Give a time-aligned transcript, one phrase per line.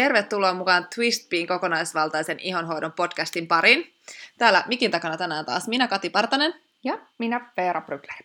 [0.00, 3.94] Tervetuloa mukaan Twistbein kokonaisvaltaisen ihonhoidon podcastin pariin.
[4.38, 6.54] Täällä mikin takana tänään taas minä Kati Partanen.
[6.84, 8.24] Ja minä Veera Brygler.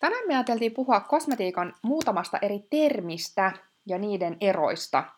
[0.00, 3.52] Tänään me ajateltiin puhua kosmetiikan muutamasta eri termistä
[3.86, 5.04] ja niiden eroista–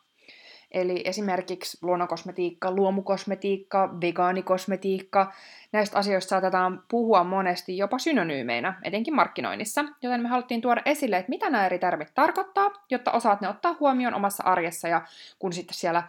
[0.71, 5.33] Eli esimerkiksi luonnonkosmetiikka, luomukosmetiikka, vegaanikosmetiikka.
[5.73, 11.31] Näistä asioista saatetaan puhua monesti jopa synonyymeinä, etenkin markkinoinnissa, joten me haluttiin tuoda esille, että
[11.31, 15.07] mitä nämä eri termit tarkoittaa, jotta osaat ne ottaa huomioon omassa arjessa ja
[15.39, 16.03] kun sitten siellä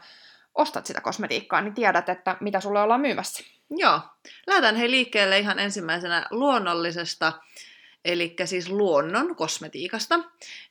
[0.55, 3.43] ostat sitä kosmetiikkaa, niin tiedät, että mitä sulle ollaan myymässä.
[3.69, 3.99] Joo.
[4.47, 7.33] Lähdetään hei liikkeelle ihan ensimmäisenä luonnollisesta
[8.05, 10.19] eli siis luonnon kosmetiikasta.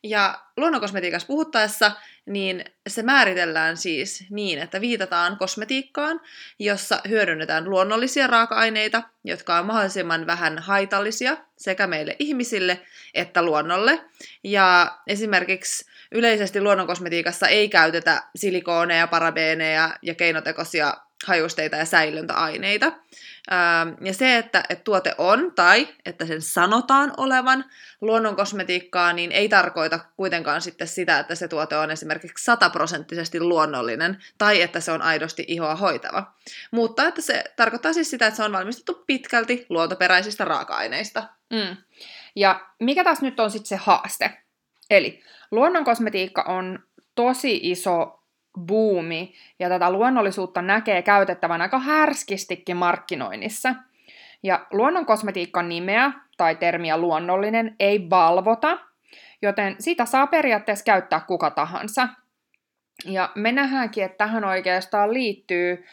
[0.02, 1.92] Ja luonnon kosmetiikassa puhuttaessa,
[2.28, 6.20] niin se määritellään siis niin, että viitataan kosmetiikkaan,
[6.59, 12.80] jossa hyödynnetään luonnollisia raaka-aineita, jotka on mahdollisimman vähän haitallisia sekä meille ihmisille
[13.14, 14.00] että luonnolle.
[14.44, 20.95] Ja esimerkiksi yleisesti luonnonkosmetiikassa ei käytetä silikooneja, parabeeneja ja keinotekoisia
[21.27, 22.92] hajusteita ja säilöntäaineita.
[24.05, 27.64] Ja se, että, että tuote on tai että sen sanotaan olevan
[28.00, 34.62] luonnonkosmetiikkaa, niin ei tarkoita kuitenkaan sitten sitä, että se tuote on esimerkiksi sataprosenttisesti luonnollinen tai
[34.62, 36.33] että se on aidosti ihoa hoitava.
[36.70, 41.22] Mutta että se tarkoittaa siis sitä, että se on valmistettu pitkälti luontoperäisistä raaka-aineista.
[41.50, 41.77] Mm.
[42.36, 44.42] Ja mikä taas nyt on sitten se haaste?
[44.91, 46.78] Eli luonnonkosmetiikka on
[47.14, 48.17] tosi iso
[48.59, 53.75] buumi, ja tätä luonnollisuutta näkee käytettävän aika härskistikin markkinoinnissa.
[54.42, 58.79] Ja luonnon kosmetiikan nimeä tai termiä luonnollinen ei valvota,
[59.42, 62.09] joten sitä saa periaatteessa käyttää kuka tahansa.
[63.05, 65.84] Ja me nähdäänkin, että tähän oikeastaan liittyy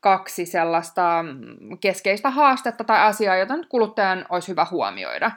[0.00, 1.24] kaksi sellaista
[1.80, 5.30] keskeistä haastetta tai asiaa, jota nyt kuluttajan olisi hyvä huomioida.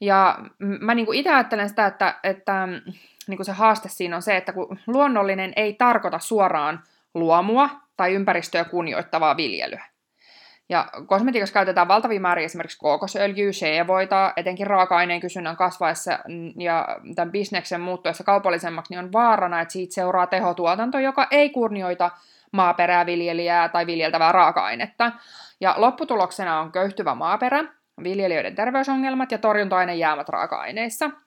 [0.00, 2.68] Ja mä niin itse ajattelen sitä, että, että
[3.28, 6.82] niin kuin se haaste siinä on se, että kun luonnollinen ei tarkoita suoraan
[7.14, 9.84] luomua tai ympäristöä kunnioittavaa viljelyä.
[10.68, 16.18] Ja kosmetiikassa käytetään valtavia määriä esimerkiksi kookosöljyä, sheevoita, etenkin raaka-aineen kysynnän kasvaessa
[16.58, 22.10] ja tämän bisneksen muuttuessa kaupallisemmaksi, niin on vaarana, että siitä seuraa tehotuotanto, joka ei kunnioita
[22.52, 25.12] maaperää, viljelijää tai viljeltävää raaka-ainetta.
[25.60, 27.64] Ja lopputuloksena on köyhtyvä maaperä,
[28.02, 31.10] viljelijöiden terveysongelmat ja torjunta-ainejäämät raaka-aineissa–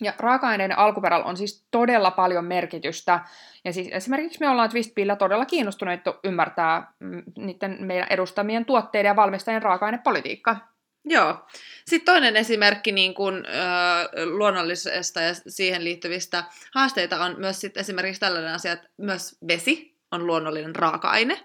[0.00, 3.20] ja raaka-aineiden alkuperällä on siis todella paljon merkitystä.
[3.64, 9.16] Ja siis esimerkiksi me ollaan Twistbillä todella kiinnostuneita ymmärtää mm, niiden meidän edustamien tuotteiden ja
[9.16, 10.74] valmistajien raaka-ainepolitiikkaa.
[11.04, 11.46] Joo.
[11.86, 16.44] Sitten toinen esimerkki niin kun, ö, luonnollisesta ja siihen liittyvistä
[16.74, 21.40] haasteita on myös sit esimerkiksi tällainen asia, että myös vesi on luonnollinen raaka-aine.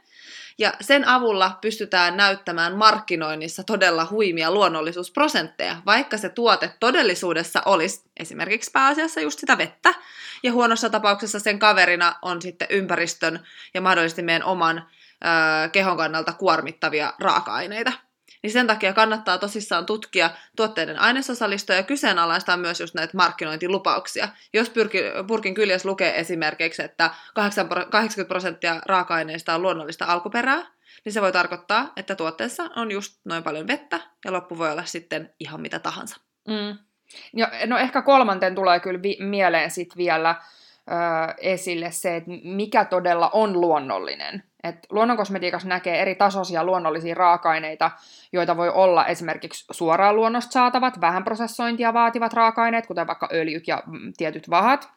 [0.59, 8.71] Ja sen avulla pystytään näyttämään markkinoinnissa todella huimia luonnollisuusprosentteja, vaikka se tuote todellisuudessa olisi esimerkiksi
[8.71, 9.93] pääasiassa just sitä vettä,
[10.43, 13.39] ja huonossa tapauksessa sen kaverina on sitten ympäristön
[13.73, 18.08] ja mahdollisesti meidän oman ö, kehon kannalta kuormittavia raaka-aineita
[18.43, 24.29] niin sen takia kannattaa tosissaan tutkia tuotteiden ainesosalistoja ja kyseenalaistaa myös just näitä markkinointilupauksia.
[24.53, 24.71] Jos
[25.27, 30.65] purkin kyljessä lukee esimerkiksi, että 80 prosenttia raaka-aineista on luonnollista alkuperää,
[31.05, 34.85] niin se voi tarkoittaa, että tuotteessa on just noin paljon vettä ja loppu voi olla
[34.85, 36.17] sitten ihan mitä tahansa.
[36.47, 36.77] Mm.
[37.35, 40.35] Ja, no ehkä kolmanten tulee kyllä vi- mieleen sitten vielä
[41.37, 44.43] esille se, että mikä todella on luonnollinen.
[44.63, 47.91] Et luonnonkosmetiikassa näkee eri tasoisia luonnollisia raaka-aineita,
[48.33, 53.83] joita voi olla esimerkiksi suoraan luonnosta saatavat, vähän prosessointia vaativat raaka-aineet, kuten vaikka öljyt ja
[53.85, 54.89] mm, tietyt vahat.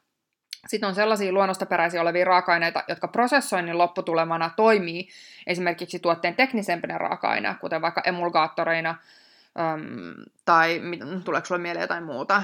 [0.66, 5.08] Sitten on sellaisia luonnosta peräisiä olevia raaka-aineita, jotka prosessoinnin lopputulemana toimii
[5.46, 8.94] esimerkiksi tuotteen teknisempänä raaka-aineena, kuten vaikka emulgaattoreina,
[9.58, 10.80] Öm, tai
[11.24, 12.42] tuleeko sinulle mieleen jotain muuta?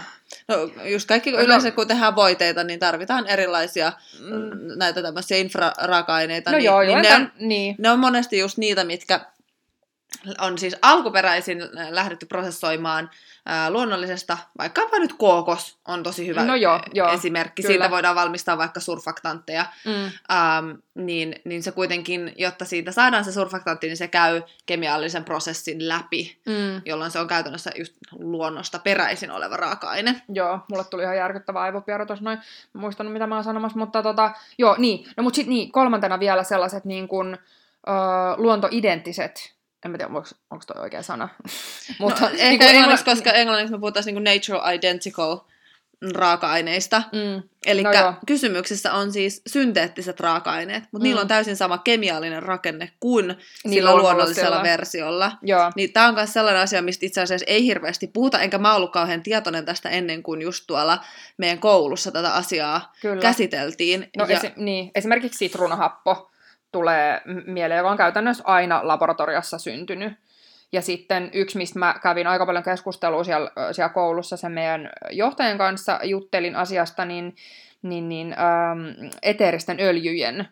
[0.48, 4.78] No just kaikki, no, yleensä kun tehdään voiteita, niin tarvitaan erilaisia mm.
[4.78, 6.50] näitä tämmöisiä infraraaka-aineita.
[6.50, 7.76] No niin, joo, niin joo, ne, on, niin.
[7.78, 9.20] ne on monesti just niitä, mitkä
[10.38, 11.58] on siis alkuperäisin
[11.90, 13.10] lähdetty prosessoimaan
[13.46, 17.62] ää, luonnollisesta, vaikkapa nyt kookos on tosi hyvä no joo, joo, esimerkki.
[17.62, 17.72] Kyllä.
[17.72, 19.66] Siitä voidaan valmistaa vaikka surfaktantteja.
[19.84, 19.92] Mm.
[19.94, 25.88] Ähm, niin, niin se kuitenkin, jotta siitä saadaan se surfaktantti, niin se käy kemiallisen prosessin
[25.88, 26.82] läpi, mm.
[26.84, 30.22] jolloin se on käytännössä just luonnosta peräisin oleva raaka-aine.
[30.28, 32.38] Joo, mulle tuli ihan järkyttävä aivopieru tuossa noin.
[32.72, 35.06] muistanut, mitä mä oon sanomassa, mutta tota, joo, niin.
[35.16, 37.38] No mut sit niin, kolmantena vielä sellaiset niin kuin,
[37.88, 37.94] öö,
[38.36, 39.57] luontoidenttiset
[39.88, 41.28] en mä tiedä, onko, onko toi oikea sana.
[42.00, 45.36] Mutta, no, ehkä niin englanniksi, koska englanniksi me puhutaan niin nature identical
[46.14, 47.02] raaka-aineista.
[47.12, 47.42] Mm.
[47.66, 48.14] Eli No joo.
[48.26, 51.02] kysymyksessä on siis synteettiset raaka-aineet, mutta Mm.
[51.02, 53.26] niillä on täysin sama kemiallinen rakenne kuin
[53.64, 55.32] Niin sillä luonnollisella versiolla.
[55.42, 55.72] Joo.
[55.76, 58.92] Niin tämä on myös sellainen asia, mistä itse asiassa ei hirveästi puhuta, enkä mä ollut
[58.92, 61.04] kauhean tietoinen tästä ennen kuin just tuolla
[61.36, 63.22] meidän koulussa tätä asiaa Kyllä.
[63.22, 64.08] käsiteltiin.
[64.16, 66.30] No ja, esi- niin, esimerkiksi sitruunahappo
[66.72, 70.12] tulee mieleen, joka on käytännössä aina laboratoriossa syntynyt.
[70.72, 75.58] Ja sitten yksi, mistä mä kävin aika paljon keskustelua siellä, siellä koulussa sen meidän johtajan
[75.58, 77.36] kanssa, juttelin asiasta, niin,
[77.82, 80.48] niin, niin ähm, eteeristen öljyjen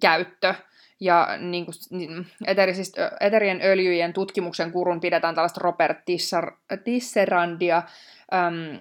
[0.00, 0.54] käyttö.
[1.00, 2.26] Ja niin kuin, niin,
[3.20, 6.52] eterien öljyjen tutkimuksen kurun pidetään tällaista Robert Tissar,
[6.84, 7.82] Tisserandia,
[8.34, 8.78] äm,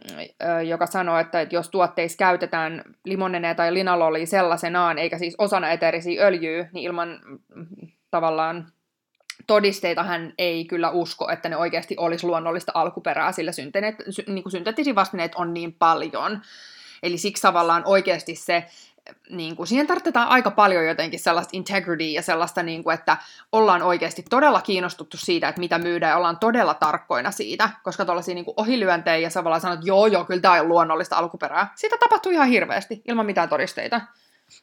[0.67, 6.25] joka sanoo, että, että jos tuotteissa käytetään limonenea tai linalolia sellaisenaan, eikä siis osana eteerisiä
[6.25, 7.19] öljyä, niin ilman
[7.55, 7.67] mm,
[8.11, 8.67] tavallaan
[9.47, 14.51] todisteita hän ei kyllä usko, että ne oikeasti olisi luonnollista alkuperää, sillä synteneet, sy, niin
[14.51, 16.41] synteettisiä vastineet on niin paljon.
[17.03, 18.65] Eli siksi tavallaan oikeasti se,
[19.29, 23.17] niin kuin, siihen tarvitaan aika paljon jotenkin sellaista integrity ja sellaista, niin kuin, että
[23.51, 28.35] ollaan oikeasti todella kiinnostuttu siitä, että mitä myydään ja ollaan todella tarkkoina siitä, koska tuollaisia
[28.35, 31.73] niin ohilyöntejä ja tavallaan sanot, että joo, joo, kyllä tämä on luonnollista alkuperää.
[31.75, 34.01] Siitä tapahtuu ihan hirveästi, ilman mitään todisteita.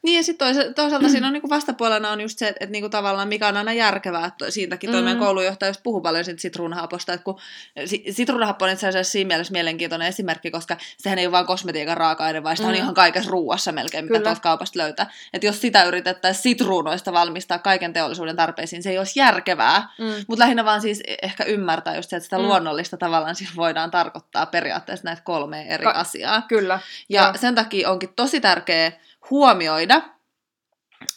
[0.02, 2.88] Niin ja sitten toisa- toisaalta siinä on niinku vastapuolena on just se, että, että niinku
[2.88, 5.05] tavallaan mikä on aina järkevää, että siitäkin toi Mm.
[5.05, 7.38] meidän koulujohtaja just puhuu paljon siitä sitruunahaposta, että kun
[7.87, 11.96] si- sitruunahappo on itse asiassa siinä mielessä mielenkiintoinen esimerkki, koska sehän ei ole vain kosmetiikan
[11.96, 12.70] raaka-aine, vaan sitä mm.
[12.73, 12.82] on Mm.
[12.82, 15.11] ihan kaikessa ruuassa melkein, mitä tuolta kaupasta löytää.
[15.32, 20.25] Että jos sitä yritettäisiin sitruunoista valmistaa kaiken teollisuuden tarpeisiin, se ei olisi järkevää, Mm.
[20.29, 22.44] mutta lähinnä vaan siis ehkä ymmärtää just se, että sitä Mm.
[22.44, 26.43] luonnollista tavallaan siis voidaan tarkoittaa periaatteessa näitä kolmea eri Ka- asiaa.
[26.49, 26.81] Kyllä.
[27.08, 27.32] Ja Joo.
[27.37, 28.93] sen takia onkin tosi tärkeää
[29.31, 30.03] huomioida,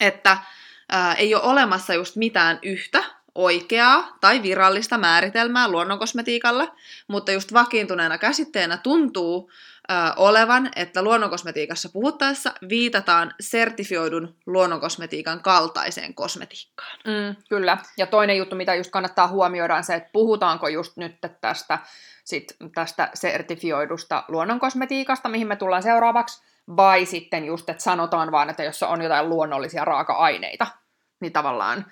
[0.00, 0.38] että
[0.88, 3.04] ää, ei ole olemassa just mitään yhtä
[3.34, 6.74] oikeaa tai virallista määritelmää luonnonkosmetiikalla,
[7.08, 9.50] mutta just vakiintuneena käsitteenä tuntuu
[9.88, 16.98] ää, olevan, että luonnonkosmetiikassa puhuttaessa viitataan sertifioidun luonnonkosmetiikan kaltaiseen kosmetiikkaan.
[17.06, 17.78] Mm, kyllä.
[17.96, 21.78] Ja toinen juttu, mitä just kannattaa huomioida, on se, että puhutaanko just nyt tästä,
[22.24, 26.42] sit tästä sertifioidusta luonnonkosmetiikasta, mihin me tullaan seuraavaksi,
[26.76, 30.66] vai sitten just, että sanotaan vaan, että jos on jotain luonnollisia raaka-aineita,
[31.20, 31.86] niin tavallaan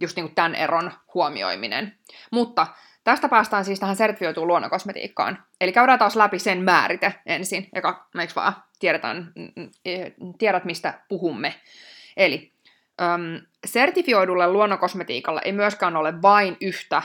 [0.00, 1.98] just niin kuin tämän eron huomioiminen.
[2.30, 2.66] Mutta
[3.04, 5.44] tästä päästään siis tähän sertifioituun luonnonkosmetiikkaan.
[5.60, 11.00] Eli käydään taas läpi sen määrite ensin, joka, eikö vaan, tiedetään, mm, mm, tiedät mistä
[11.08, 11.54] puhumme.
[12.16, 12.54] Eli
[13.02, 17.02] Öm, sertifioidulle luonnonkosmetiikalle ei myöskään ole vain yhtä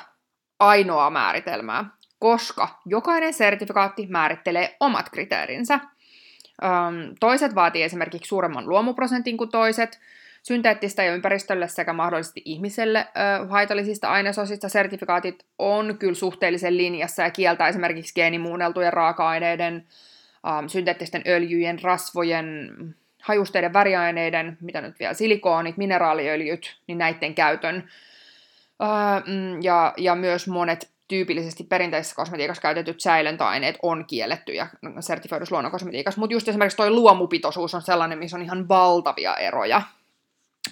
[0.59, 1.85] ainoa määritelmää,
[2.19, 5.79] koska jokainen sertifikaatti määrittelee omat kriteerinsä.
[7.19, 9.99] Toiset vaatii esimerkiksi suuremman luomuprosentin kuin toiset,
[10.43, 13.07] synteettistä ja ympäristölle sekä mahdollisesti ihmiselle
[13.49, 19.85] haitallisista ainesosista sertifikaatit on kyllä suhteellisen linjassa ja kieltää esimerkiksi geenimuunneltujen raaka-aineiden,
[20.67, 22.69] synteettisten öljyjen, rasvojen,
[23.21, 27.89] hajusteiden, väriaineiden, mitä nyt vielä, silikoonit, mineraaliöljyt, niin näiden käytön.
[29.61, 34.67] Ja, ja myös monet tyypillisesti perinteisessä kosmetiikassa käytetyt säilöntäaineet on kiellettyjä
[34.99, 39.81] sertifioidussa luonnonkosmetiikassa, mutta just esimerkiksi toi luomupitoisuus on sellainen, missä on ihan valtavia eroja.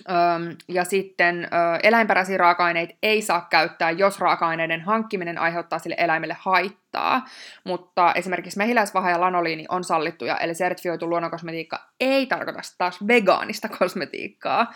[0.09, 1.47] Öm, ja sitten ö,
[1.83, 7.25] eläinperäisiä raaka-aineita ei saa käyttää, jos raaka-aineiden hankkiminen aiheuttaa sille eläimelle haittaa.
[7.63, 14.73] Mutta esimerkiksi mehiläisvaha ja lanoliini on sallittuja, eli sertifioitu luonnonkosmetiikka ei tarkoita taas vegaanista kosmetiikkaa.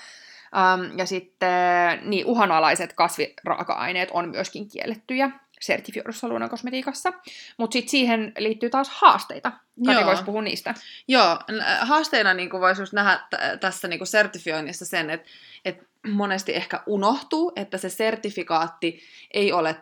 [0.57, 5.31] Öm, ja sitten niin, uhanalaiset kasviraaka-aineet on myöskin kiellettyjä
[5.61, 7.13] sertifioidussa luonnonkosmetiikassa.
[7.57, 9.51] Mutta sitten siihen liittyy taas haasteita.
[9.85, 10.73] Kati voisi puhua niistä.
[11.07, 15.29] Joo, n- haasteena niin voisi just nähdä t- tässä niin sertifioinnissa sen, että,
[15.65, 19.01] että monesti ehkä unohtuu, että se sertifikaatti
[19.33, 19.75] ei ole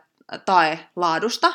[0.46, 1.54] tae laadusta,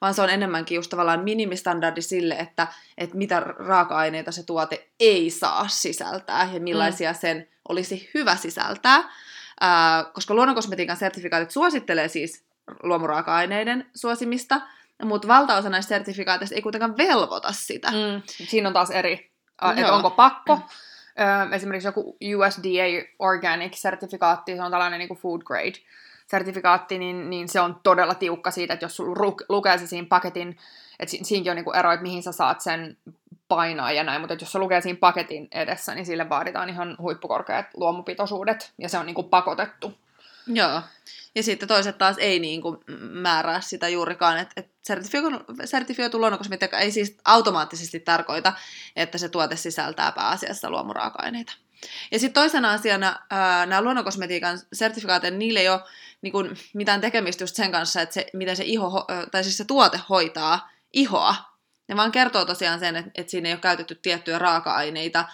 [0.00, 2.66] vaan se on enemmänkin just tavallaan minimistandardi sille, että,
[2.98, 7.18] että mitä raaka-aineita se tuote ei saa sisältää ja millaisia mm.
[7.20, 9.12] sen olisi hyvä sisältää.
[9.60, 12.44] Ää, koska luonnonkosmetiikan sertifikaatit suosittelee siis
[12.82, 14.60] luomuraaka-aineiden suosimista,
[15.04, 17.90] mutta valtaosa näistä sertifikaateista ei kuitenkaan velvoita sitä.
[17.90, 19.30] Mm, siinä on taas eri,
[19.76, 20.58] että onko pakko.
[21.20, 25.78] Ö, esimerkiksi joku USDA Organic-sertifikaatti, se on tällainen niin kuin food grade
[26.26, 30.56] sertifikaatti, niin, niin se on todella tiukka siitä, että jos sulla lukee se siinä paketin,
[30.98, 32.96] että si- siinäkin on niin ero, että mihin sä saat sen
[33.48, 37.66] painaa ja näin, mutta jos se lukee siinä paketin edessä, niin sille vaaditaan ihan huippukorkeat
[37.74, 39.94] luomupitoisuudet, ja se on niin kuin pakotettu.
[40.46, 40.82] Joo.
[41.34, 44.70] Ja sitten toiset taas ei niin kuin määrää sitä juurikaan, että et
[45.64, 48.52] sertifioitu, luonnonkosmetiikka ei siis automaattisesti tarkoita,
[48.96, 51.52] että se tuote sisältää pääasiassa luomuraaka-aineita.
[52.10, 53.16] Ja sitten toisena asiana
[53.66, 55.80] nämä luonnonkosmetiikan sertifikaatit, niillä ei ole
[56.22, 59.64] niin kuin, mitään tekemistä just sen kanssa, että se, miten se, iho, tai siis se
[59.64, 61.34] tuote hoitaa ihoa.
[61.88, 65.24] Ne vaan kertoo tosiaan sen, että, että siinä ei ole käytetty tiettyjä raaka-aineita.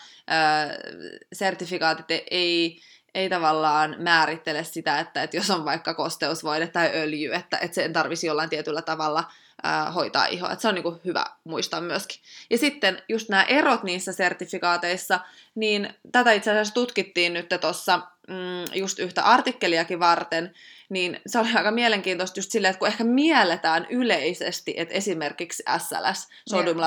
[1.33, 2.81] Sertifikaatit ei,
[3.19, 7.93] ei tavallaan määrittele sitä, että, että jos on vaikka kosteusvoide tai öljy, että, että sen
[7.93, 9.25] tarvisi jollain tietyllä tavalla
[9.63, 10.57] ää, hoitaa ihoa.
[10.59, 12.21] Se on niin kuin hyvä muistaa myöskin.
[12.51, 15.21] Ja sitten just nämä erot niissä sertifikaateissa,
[15.55, 20.55] niin tätä itse asiassa tutkittiin nyt tuossa mm, just yhtä artikkeliakin varten,
[20.89, 26.29] niin se oli aika mielenkiintoista just silleen, että kun ehkä mielletään yleisesti, että esimerkiksi SLS,
[26.49, 26.79] sodium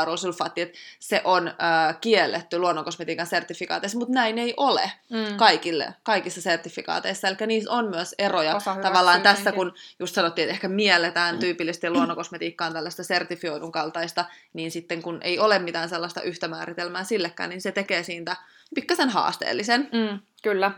[0.55, 5.37] että se on äh, kielletty luonnonkosmetiikan sertifikaateissa, mutta näin ei ole mm.
[5.37, 7.27] kaikille, kaikissa sertifikaateissa.
[7.27, 11.39] Eli niissä on myös eroja Osa tavallaan tässä, kun just sanottiin, että ehkä mielletään mm.
[11.39, 17.49] tyypillisesti luonnonkosmetiikkaan tällaista sertifioidun kaltaista, niin sitten kun ei ole mitään sellaista yhtä määritelmää sillekään,
[17.49, 18.35] niin se tekee siitä
[18.75, 19.89] pikkasen haasteellisen.
[19.91, 20.71] Mm, kyllä.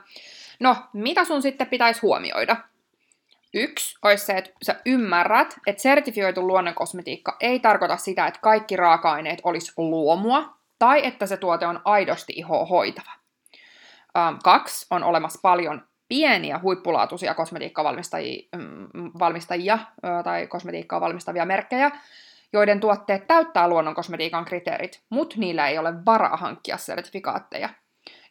[0.59, 2.57] No, mitä sun sitten pitäisi huomioida?
[3.53, 9.41] Yksi olisi se, että sä ymmärrät, että sertifioitu luonnonkosmetiikka ei tarkoita sitä, että kaikki raaka-aineet
[9.43, 13.11] olisi luomua, tai että se tuote on aidosti ihoa hoitava.
[14.17, 19.83] Ähm, kaksi, on olemassa paljon pieniä huippulaatuisia kosmetiikkavalmistajia mm,
[20.23, 21.91] tai kosmetiikkaa valmistavia merkkejä,
[22.53, 27.69] joiden tuotteet täyttää luonnonkosmetiikan kriteerit, mutta niillä ei ole varaa hankkia sertifikaatteja.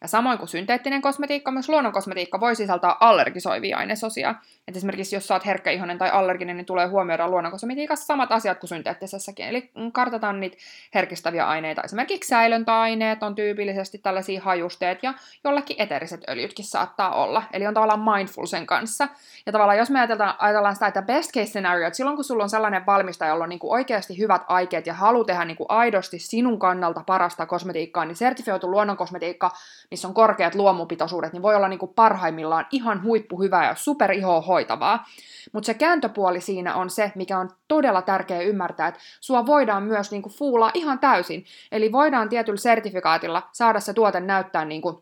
[0.03, 4.35] Ja samoin kuin synteettinen kosmetiikka, myös luonnonkosmetiikka voi sisältää allergisoivia ainesosia.
[4.69, 9.47] Et esimerkiksi jos saat herkkäihonen tai allerginen, niin tulee huomioida luonnonkosmetiikassa samat asiat kuin synteettisessäkin.
[9.47, 10.57] Eli kartataan niitä
[10.95, 11.83] herkistäviä aineita.
[11.83, 17.43] Esimerkiksi säilöntäaineet on tyypillisesti tällaisia hajusteet ja jollekin eteriset öljytkin saattaa olla.
[17.53, 19.09] Eli on tavallaan mindful sen kanssa.
[19.47, 22.43] Ja tavallaan jos me ajatellaan, ajatellaan sitä, että best case scenario, että silloin kun sulla
[22.43, 25.71] on sellainen valmistaja, jolla on niin kuin oikeasti hyvät aikeet ja halu tehdä niin kuin
[25.71, 29.51] aidosti sinun kannalta parasta kosmetiikkaa, niin sertifioitu luonnonkosmetiikka
[29.93, 35.05] missä on korkeat luomupitoisuudet, niin voi olla niin kuin parhaimmillaan ihan huippuhyvää ja superihoa hoitavaa.
[35.53, 40.11] Mutta se kääntöpuoli siinä on se, mikä on todella tärkeä ymmärtää, että sua voidaan myös
[40.11, 41.45] niin kuin fuulaa ihan täysin.
[41.73, 44.97] Eli voidaan tietyllä sertifikaatilla saada se tuote näyttää niin kuin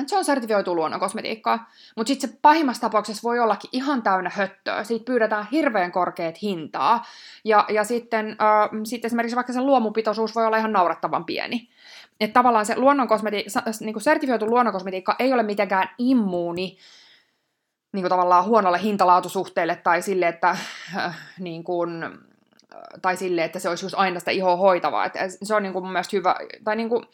[0.00, 4.84] että se on sertifioitu luonnonkosmetiikkaa, mutta sitten se pahimmassa tapauksessa voi ollakin ihan täynnä höttöä.
[4.84, 7.04] Siitä pyydetään hirveän korkeat hintaa.
[7.44, 11.68] Ja, ja sitten, äh, sitten esimerkiksi vaikka se luomupitoisuus voi olla ihan naurettavan pieni.
[12.20, 16.78] Että tavallaan se luonnonkosmetiikka, niin kuin sertifioitu luonnonkosmetiikka ei ole mitenkään immuuni
[17.92, 20.56] niin kuin tavallaan huonolle hintalaatusuhteelle tai sille, että
[20.96, 21.90] äh, niin kuin,
[23.02, 25.04] tai sille, että se olisi just aina sitä ihoa hoitavaa.
[25.04, 27.04] Että se on niin kuin mun mielestä hyvä, tai niin kuin,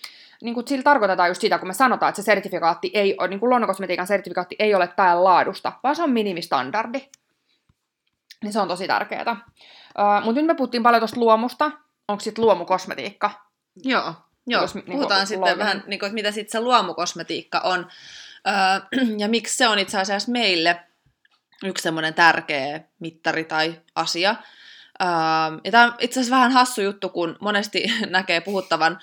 [0.42, 3.40] niin kuin sillä tarkoitetaan just sitä, kun me sanotaan, että se sertifikaatti ei ole, niin
[3.40, 7.08] kuin luonnonkosmetiikan sertifikaatti ei ole täällä laadusta, vaan se on minimistandardi.
[8.42, 9.36] Niin se on tosi tärkeää.
[10.24, 11.70] Mutta nyt me puhuttiin paljon tuosta luomusta.
[12.08, 13.30] Onko sitten luomukosmetiikka?
[13.84, 14.14] Joo.
[14.46, 17.88] Joo, Jos, puhutaan niin kuin, sitten vähän, niin kuin, että mitä sitten se luomukosmetiikka on.
[18.48, 18.54] Öö,
[19.18, 20.80] ja miksi se on itse asiassa meille
[21.64, 24.36] yksi semmoinen tärkeä mittari tai asia.
[25.02, 28.98] Ähm, ja tämä on itse asiassa vähän hassu juttu, kun monesti näkee puhuttavan,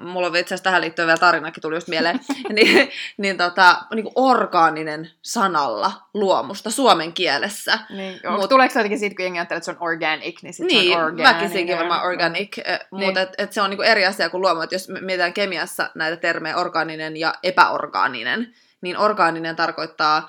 [0.00, 2.20] mulla on itse asiassa tähän liittyen vielä tarinakin tuli just mieleen,
[2.52, 7.78] niin, niin, tota, niin kuin orgaaninen sanalla luomusta suomen kielessä.
[7.90, 10.76] Niin, Mut, tuleeko se jotenkin siitä, kun jengi ajattelee, että se on organic, niin sitten
[10.76, 11.34] niin, se on organic.
[11.34, 12.78] väkisinkin varmaan organic, niin.
[12.90, 15.90] mutta et, et se on niin kuin eri asia kuin luomu, että jos mietitään kemiassa
[15.94, 20.28] näitä termejä orgaaninen ja epäorgaaninen, niin orgaaninen tarkoittaa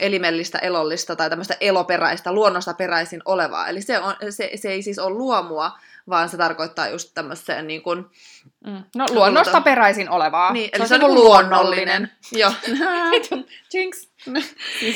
[0.00, 3.68] elimellistä, elollista tai tämmöistä eloperäistä, luonnosta peräisin olevaa.
[3.68, 7.82] Eli se, on, se, se ei siis ole luomua, vaan se tarkoittaa just tämmöiseen niin
[7.82, 8.06] kuin...
[8.64, 8.84] Mm.
[8.96, 10.52] No luonnosta peräisin olevaa.
[10.52, 12.10] Niin, eli se, se on, niin luonnollinen.
[12.10, 12.10] luonnollinen.
[12.32, 12.52] Joo.
[13.74, 14.08] Jinx.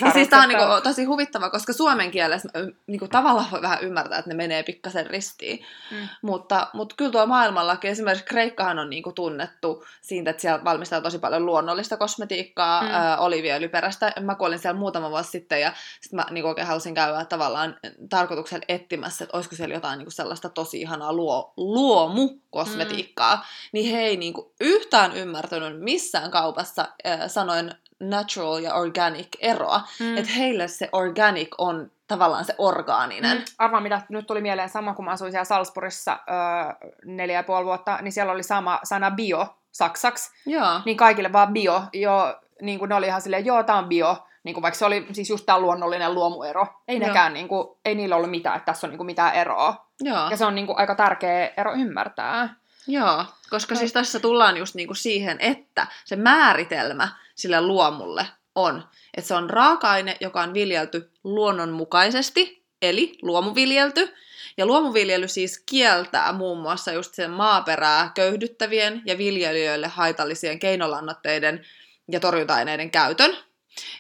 [0.03, 2.49] ja siis tämä on niinku tosi huvittava, koska suomen kielessä
[2.87, 5.65] niinku tavallaan voi vähän ymmärtää, että ne menee pikkasen ristiin.
[5.91, 6.09] Mm.
[6.23, 11.19] Mutta, mutta kyllä tuo maailmallakin, esimerkiksi Kreikkahan on niinku tunnettu siitä, että siellä valmistetaan tosi
[11.19, 12.89] paljon luonnollista kosmetiikkaa, mm.
[12.89, 14.13] äh, oliviöljyperäistä.
[14.21, 17.77] Mä kuolin siellä muutama vuosi sitten ja sitten mä niinku oikein halusin käydä tavallaan
[18.09, 23.37] tarkoituksella etsimässä, että olisiko siellä jotain niinku sellaista tosi ihanaa luo, luomukosmetiikkaa.
[23.37, 23.43] Mm.
[23.73, 29.81] Niin he ei niinku yhtään ymmärtänyt missään kaupassa äh, sanoin natural ja organic eroa.
[30.01, 30.17] Mm.
[30.17, 33.39] Että heille se organic on tavallaan se orgaaninen.
[33.39, 33.45] Mm.
[33.59, 37.65] Arvaa mitä, nyt tuli mieleen sama, kun mä asuin siellä Salzburgissa öö, neljä ja puoli
[37.65, 40.31] vuotta, niin siellä oli sama sana bio saksaksi.
[40.47, 40.81] Joo.
[40.85, 41.83] Niin kaikille vaan bio.
[41.93, 44.17] Jo, niin kuin ne oli ihan silleen, joo, tää on bio.
[44.45, 46.67] Niin kuin vaikka se oli siis just tää luonnollinen luomuero.
[46.89, 47.07] Ei Joo.
[47.07, 49.87] nekään, niin kuin, ei niillä ollut mitään, että tässä on niin kuin mitään eroa.
[50.01, 50.31] Joo.
[50.31, 52.55] Ja se on niin kuin aika tärkeä ero ymmärtää.
[52.89, 53.79] Joo, koska no.
[53.79, 59.51] siis tässä tullaan just niinku siihen, että se määritelmä sille luomulle on, että se on
[59.51, 64.15] raaka-aine, joka on viljelty luonnonmukaisesti, eli luomuviljelty.
[64.57, 71.67] Ja luomuviljely siis kieltää muun muassa just sen maaperää köyhdyttävien ja viljelijöille haitallisien keinolannoitteiden
[72.11, 73.37] ja torjunta-aineiden käytön.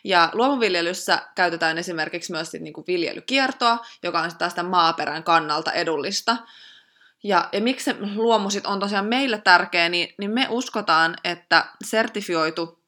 [0.05, 6.37] Ja luomuviljelyssä käytetään esimerkiksi myös sit niinku viljelykiertoa, joka on taas maaperän kannalta edullista.
[7.25, 11.67] Ja, ja miksi se luomu sit on tosiaan meille tärkeä, niin, niin me uskotaan, että
[11.85, 12.83] sertifioitu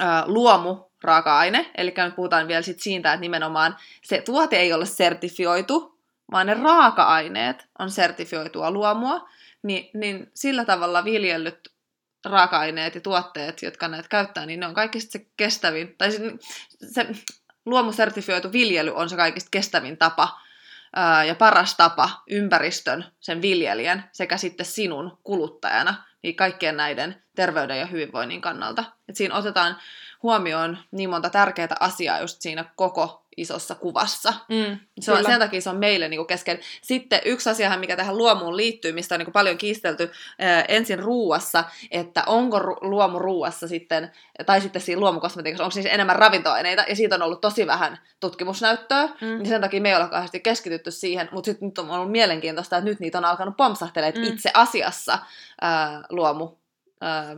[0.00, 4.86] ää, luomu raaka-aine, eli nyt puhutaan vielä sit siitä, että nimenomaan se tuote ei ole
[4.86, 5.98] sertifioitu,
[6.30, 9.28] vaan ne raaka-aineet on sertifioitua luomua,
[9.62, 11.72] niin, niin sillä tavalla viljellyt
[12.24, 16.20] raaka-aineet ja tuotteet, jotka näitä käyttää, niin ne on kaikista se kestävin, tai se,
[16.92, 17.06] se
[17.66, 20.40] luomusertifioitu viljely on se kaikista kestävin tapa
[21.26, 27.86] ja paras tapa ympäristön, sen viljelijän sekä sitten sinun kuluttajana, niin kaikkien näiden terveyden ja
[27.86, 28.84] hyvinvoinnin kannalta.
[29.08, 29.76] Et siinä otetaan
[30.22, 34.34] huomioon niin monta tärkeää asiaa just siinä koko isossa kuvassa.
[34.48, 36.58] Mm, se on, sen takia se on meille niin kesken.
[36.82, 41.64] Sitten yksi asia, mikä tähän luomuun liittyy, mistä on niin paljon kiistelty ää, ensin ruuassa,
[41.90, 44.12] että onko ru- luomu ruuassa sitten,
[44.46, 49.06] tai sitten siinä luomukosmetiikassa, onko siis enemmän ravintoaineita, ja siitä on ollut tosi vähän tutkimusnäyttöä,
[49.06, 49.26] mm.
[49.26, 52.76] niin sen takia me ei ole kauheasti keskitytty siihen, mutta sitten nyt on ollut mielenkiintoista,
[52.76, 54.34] että nyt niitä on alkanut pompsahtelemaan, että mm.
[54.34, 55.18] itse asiassa
[55.60, 56.58] ää, luomu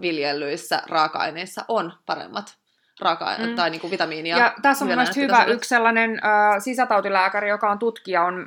[0.00, 2.59] viljelyissä raaka-aineissa on paremmat
[3.02, 3.54] raaka mm.
[3.54, 4.38] tai niin kuin vitamiinia.
[4.38, 8.46] Ja tässä on mielestäni hyvä yksi sellainen äh, sisätautilääkäri, joka on tutkija, on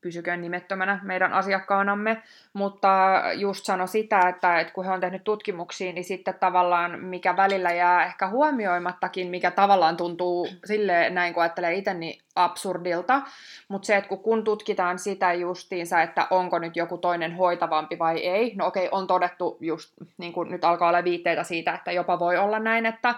[0.00, 5.92] pysyköön nimettömänä meidän asiakkaanamme, mutta just sano sitä, että, että kun he on tehnyt tutkimuksia,
[5.92, 11.74] niin sitten tavallaan mikä välillä jää ehkä huomioimattakin, mikä tavallaan tuntuu sille näin kun ajattelee
[11.74, 13.22] itse, niin absurdilta,
[13.68, 18.54] mutta se, että kun, tutkitaan sitä justiinsa, että onko nyt joku toinen hoitavampi vai ei,
[18.56, 22.38] no okei, on todettu just, niin kuin nyt alkaa olla viitteitä siitä, että jopa voi
[22.38, 23.14] olla näin, että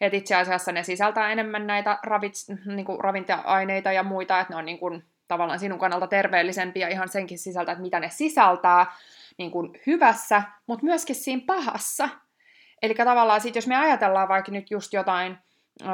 [0.00, 4.58] että itse asiassa ne sisältää enemmän näitä ravits, niin kuin ravintoaineita ja muita, että ne
[4.58, 8.86] on niin kuin, tavallaan sinun kannalta terveellisempiä ihan senkin sisältä, että mitä ne sisältää
[9.38, 12.08] niin kuin hyvässä, mutta myöskin siinä pahassa.
[12.82, 15.38] Eli tavallaan sit, jos me ajatellaan vaikka nyt just jotain
[15.82, 15.88] äh,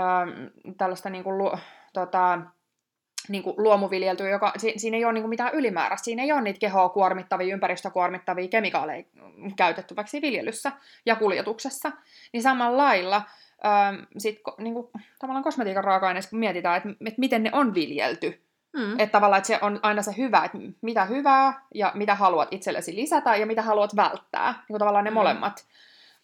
[0.78, 1.52] tällaista niin kuin, lu,
[1.92, 2.38] tota,
[3.28, 6.40] niin kuin luomuviljeltyä, joka, si, siinä ei ole niin kuin mitään ylimääräistä, siinä ei ole
[6.40, 9.04] niitä kehoa kuormittavia, ympäristökuormittavia kemikaaleja
[9.56, 10.72] käytettyväksi viljelyssä
[11.06, 11.92] ja kuljetuksessa,
[12.32, 13.22] niin samalla lailla
[13.66, 14.86] ähm, sit, niin kuin,
[15.18, 18.49] tavallaan kosmetiikan raaka-aineissa, kun mietitään, että, että miten ne on viljelty.
[18.72, 18.92] Mm.
[18.92, 22.96] Että tavallaan että se on aina se hyvä, että mitä hyvää ja mitä haluat itsellesi
[22.96, 24.52] lisätä ja mitä haluat välttää.
[24.52, 25.14] Niin kuin tavallaan ne mm.
[25.14, 25.66] molemmat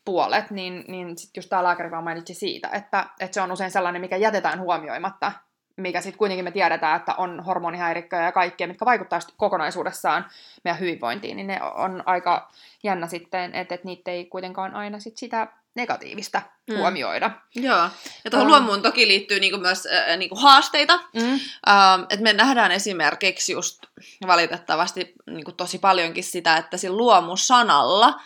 [0.05, 3.71] puolet, niin, niin sitten just tämä lääkäri vaan mainitsi siitä, että, että se on usein
[3.71, 5.33] sellainen, mikä jätetään huomioimatta,
[5.77, 10.27] mikä sitten kuitenkin me tiedetään, että on hormonihäirikköjä ja kaikkea, mitkä vaikuttaa kokonaisuudessaan
[10.65, 12.49] meidän hyvinvointiin, niin ne on aika
[12.83, 16.77] jännä sitten, että, että niitä ei kuitenkaan aina sit sitä negatiivista mm.
[16.77, 17.31] huomioida.
[17.55, 17.89] Joo,
[18.25, 18.53] ja tuohon um.
[18.53, 20.97] luomuun toki liittyy niinku myös äh, niinku haasteita.
[20.97, 21.31] Mm.
[21.69, 23.83] Ähm, et me nähdään esimerkiksi just
[24.27, 28.21] valitettavasti niinku tosi paljonkin sitä, että sillä luomusanalla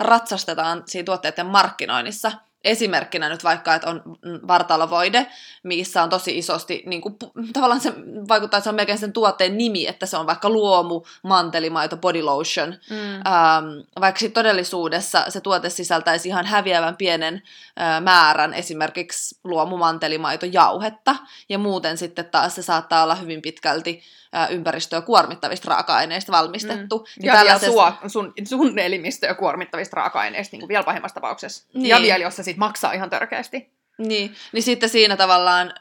[0.00, 2.32] ratsastetaan siinä tuotteiden markkinoinnissa
[2.64, 4.02] esimerkkinä nyt vaikka, että on
[4.48, 5.26] vartalovoide,
[5.62, 7.16] missä on tosi isosti, niin kuin,
[7.52, 7.92] tavallaan se
[8.28, 12.22] vaikuttaa, että se on melkein sen tuotteen nimi, että se on vaikka luomu, mantelimaito, body
[12.22, 12.96] lotion, mm.
[13.14, 13.66] ähm,
[14.00, 17.42] vaikka sitten todellisuudessa se tuote sisältäisi ihan häviävän pienen
[17.80, 21.16] äh, määrän esimerkiksi luomu, mantelimaito, jauhetta,
[21.48, 24.02] ja muuten sitten taas se saattaa olla hyvin pitkälti
[24.50, 26.98] ympäristöä kuormittavista raaka-aineista valmistettu.
[26.98, 27.04] Mm.
[27.22, 27.72] Niin ja tällaisessa...
[27.72, 31.68] sua, sun, sun elimistöä kuormittavista raaka-aineista niin kuin vielä pahimmassa tapauksessa.
[31.74, 31.86] Niin.
[31.86, 33.74] Ja vielä, jos se sit maksaa ihan törkeästi.
[33.98, 35.72] Niin, niin sitten siinä tavallaan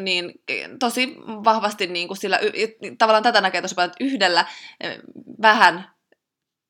[0.00, 0.32] niin,
[0.78, 2.40] tosi vahvasti niin kuin sillä,
[2.98, 4.44] tavallaan tätä näkee tosi paljon, että yhdellä
[5.42, 5.90] vähän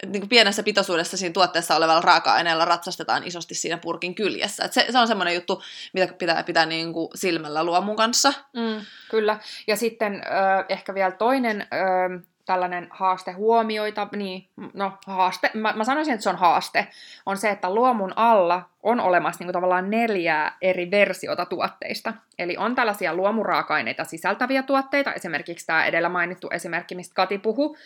[0.07, 4.65] niin kuin pienessä pitoisuudessa siinä tuotteessa olevalla raaka-aineella ratsastetaan isosti siinä purkin kyljessä.
[4.65, 8.33] Et se, se on semmoinen juttu, mitä pitää pitää niin kuin silmällä luomun kanssa.
[8.57, 9.39] Mm, kyllä.
[9.67, 15.85] Ja sitten äh, ehkä vielä toinen äh, tällainen haaste huomioita, niin no haaste, mä, mä
[15.85, 16.87] sanoisin, että se on haaste,
[17.27, 22.15] on se, että luomun alla on olemassa niin kuin tavallaan neljää eri versiota tuotteista.
[22.39, 27.77] Eli on tällaisia luomuraaka-aineita sisältäviä tuotteita, esimerkiksi tämä edellä mainittu esimerkki, mistä Kati puhui,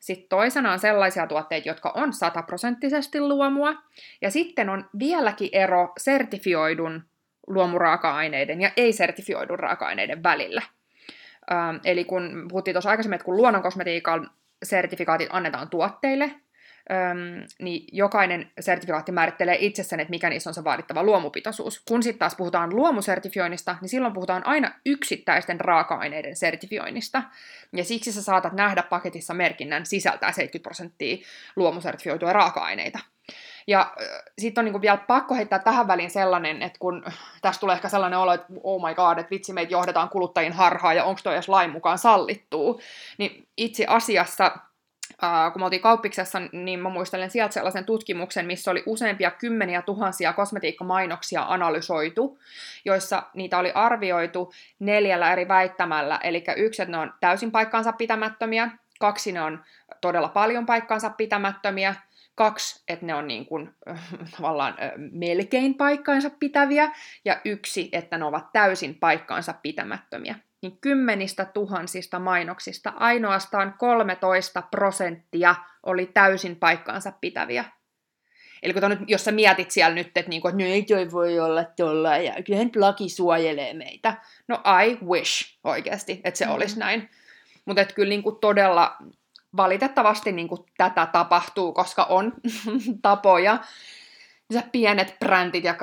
[0.00, 3.74] sitten toisena on sellaisia tuotteita, jotka on sataprosenttisesti luomua.
[4.22, 7.04] Ja sitten on vieläkin ero sertifioidun
[7.46, 10.62] luomuraaka-aineiden ja ei-sertifioidun raaka-aineiden välillä.
[11.52, 14.30] Ähm, eli kun puhuttiin tuossa aikaisemmin, että kun luonnonkosmetiikan
[14.62, 16.30] sertifikaatit annetaan tuotteille,
[16.90, 21.82] öm, niin jokainen sertifikaatti määrittelee itsessään, että mikä niissä on se vaadittava luomupitoisuus.
[21.88, 27.22] Kun sitten taas puhutaan luomusertifioinnista, niin silloin puhutaan aina yksittäisten raaka-aineiden sertifioinnista.
[27.72, 31.16] Ja siksi sä saatat nähdä paketissa merkinnän sisältää 70 prosenttia
[31.56, 32.98] luomusertifioituja raaka-aineita.
[33.66, 33.94] Ja
[34.38, 37.04] sitten on niinku vielä pakko heittää tähän väliin sellainen, että kun
[37.42, 40.94] tässä tulee ehkä sellainen olo, että oh my god, että vitsi meitä johdetaan kuluttajien harhaa
[40.94, 42.80] ja onko toi edes lain mukaan sallittuu,
[43.18, 44.56] niin itse asiassa
[45.22, 49.82] Uh, kun me oltiin kauppiksessa, niin mä muistelen sieltä sellaisen tutkimuksen, missä oli useampia kymmeniä
[49.82, 52.38] tuhansia kosmetiikkamainoksia analysoitu,
[52.84, 56.20] joissa niitä oli arvioitu neljällä eri väittämällä.
[56.24, 59.64] Eli yksi, että ne on täysin paikkaansa pitämättömiä, Kaksi, ne on
[60.00, 61.94] todella paljon paikkaansa pitämättömiä.
[62.34, 66.90] Kaksi, että ne on niin kuin, äh, tavallaan äh, melkein paikkaansa pitäviä.
[67.24, 70.34] Ja yksi, että ne ovat täysin paikkaansa pitämättömiä.
[70.62, 77.64] Niin kymmenistä tuhansista mainoksista ainoastaan 13 prosenttia oli täysin paikkaansa pitäviä.
[78.62, 81.40] Eli kun nyt, jos sä mietit siellä nyt, että, niinku, että no ei toi voi
[81.40, 84.14] olla tuolla, ja kyllähän laki suojelee meitä.
[84.48, 86.52] No I wish oikeasti, että se mm.
[86.52, 87.10] olisi näin.
[87.64, 88.96] Mutta kyllä niinku todella
[89.56, 92.32] valitettavasti niinku tätä tapahtuu, koska on
[93.02, 93.58] tapoja,
[94.50, 95.74] ja pienet brändit ja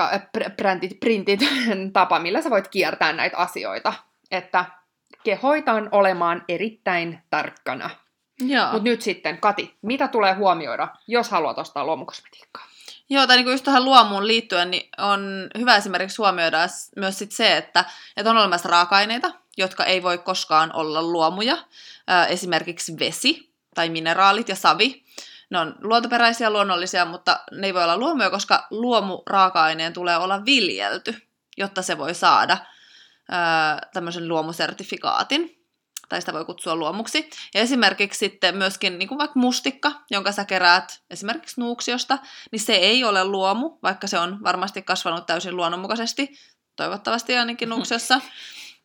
[0.57, 1.39] brändit, printit
[1.93, 3.93] tapa, millä sä voit kiertää näitä asioita.
[4.31, 4.65] Että
[5.23, 7.89] kehoitaan olemaan erittäin tarkkana.
[8.71, 12.67] Mutta nyt sitten, Kati, mitä tulee huomioida, jos haluat ostaa luomukosmetiikkaa?
[13.09, 16.57] Joo, tai niin just tähän luomuun liittyen, niin on hyvä esimerkiksi huomioida
[16.95, 17.85] myös sit se, että,
[18.17, 21.57] että on olemassa raaka-aineita, jotka ei voi koskaan olla luomuja.
[22.29, 25.03] Esimerkiksi vesi tai mineraalit ja savi.
[25.49, 30.45] Ne on luontoperäisiä, luonnollisia, mutta ne ei voi olla luomuja, koska luomu raaka-aineen tulee olla
[30.45, 31.15] viljelty,
[31.57, 32.57] jotta se voi saada
[33.93, 35.57] tämmöisen luomusertifikaatin
[36.09, 37.29] tai sitä voi kutsua luomuksi.
[37.53, 42.17] Ja esimerkiksi sitten myöskin niin kuin vaikka mustikka, jonka sä keräät esimerkiksi nuuksiosta,
[42.51, 46.39] niin se ei ole luomu, vaikka se on varmasti kasvanut täysin luonnonmukaisesti,
[46.75, 48.21] toivottavasti ainakin nuuksiossa.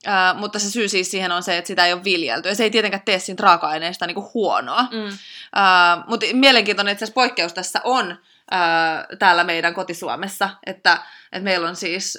[0.06, 2.48] Uh, mutta se syy siis siihen on se, että sitä ei ole viljelty.
[2.48, 4.82] Ja se ei tietenkään tee siitä raaka-aineesta niinku huonoa.
[4.82, 5.06] Mm.
[5.06, 8.18] Uh, mutta mielenkiintoinen itse asiassa poikkeus tässä on,
[9.18, 10.98] täällä meidän kotisuomessa, että,
[11.32, 12.18] että meillä on siis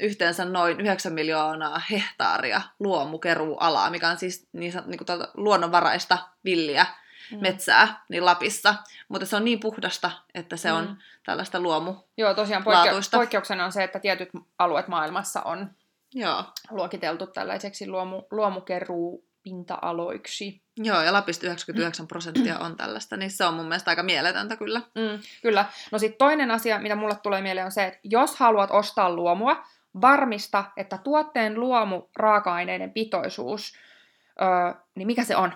[0.00, 6.86] yhteensä noin 9 miljoonaa hehtaaria luomukeruualaa, mikä on siis niin, niin kuin tuota luonnonvaraista villiä
[7.32, 7.38] mm.
[7.40, 8.74] metsää niin Lapissa,
[9.08, 10.96] mutta se on niin puhdasta, että se on mm.
[11.26, 15.70] tällaista luomu Joo, tosiaan poikke- poikkeuksena on se, että tietyt alueet maailmassa on
[16.14, 16.44] Joo.
[16.70, 20.62] luokiteltu tällaiseksi luomu, luomukeruu pinta-aloiksi.
[20.76, 24.78] Joo, ja Lapista 99 prosenttia on tällaista, niin se on mun mielestä aika mieletöntä kyllä.
[24.78, 25.64] Mm, kyllä.
[25.92, 29.64] No sitten toinen asia, mitä mulle tulee mieleen on se, että jos haluat ostaa luomua,
[30.00, 33.72] varmista, että tuotteen luomu raaka-aineiden pitoisuus,
[34.42, 35.52] öö, niin mikä se on?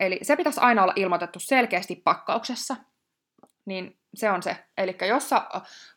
[0.00, 2.76] Eli se pitäisi aina olla ilmoitettu selkeästi pakkauksessa.
[3.64, 4.56] Niin se on se.
[4.78, 5.42] Eli jos sä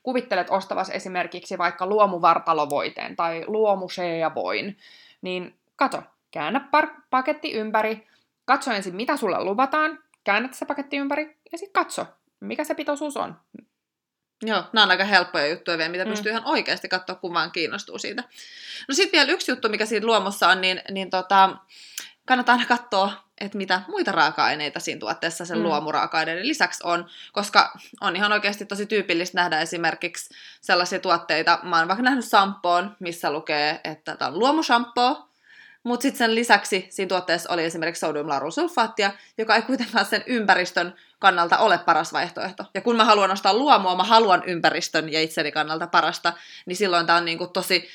[0.04, 4.78] kuvittelet ostavasi esimerkiksi vaikka luomuvartalovoiteen tai luomuseejavoin,
[5.22, 8.08] niin kato, käännä par- paketti ympäri,
[8.46, 12.06] katso ensin mitä sulle luvataan, käännä se paketti ympäri ja sitten katso,
[12.40, 13.36] mikä se pitoisuus on.
[14.42, 16.10] Joo, nämä on aika helppoja juttuja vielä, mitä mm.
[16.10, 18.24] pystyy ihan oikeasti katsoa, kun vaan kiinnostuu siitä.
[18.88, 21.58] No sitten vielä yksi juttu, mikä siinä luomossa on, niin, niin tota,
[22.26, 23.12] kannattaa aina katsoa,
[23.42, 25.64] että mitä muita raaka-aineita siinä tuotteessa sen mm.
[25.64, 31.88] luomuraaka-aineiden lisäksi on, koska on ihan oikeasti tosi tyypillistä nähdä esimerkiksi sellaisia tuotteita, mä oon
[31.88, 35.29] vaikka nähnyt sampoon, missä lukee, että tämä on luomushampoo,
[35.84, 41.58] mutta sitten sen lisäksi siinä tuotteessa oli esimerkiksi sodiumlaurusulfaattia, joka ei kuitenkaan sen ympäristön kannalta
[41.58, 42.66] ole paras vaihtoehto.
[42.74, 46.34] Ja kun mä haluan ostaa luomua, mä haluan ympäristön ja itseni kannalta parasta,
[46.66, 47.90] niin silloin tämä on niinku tosi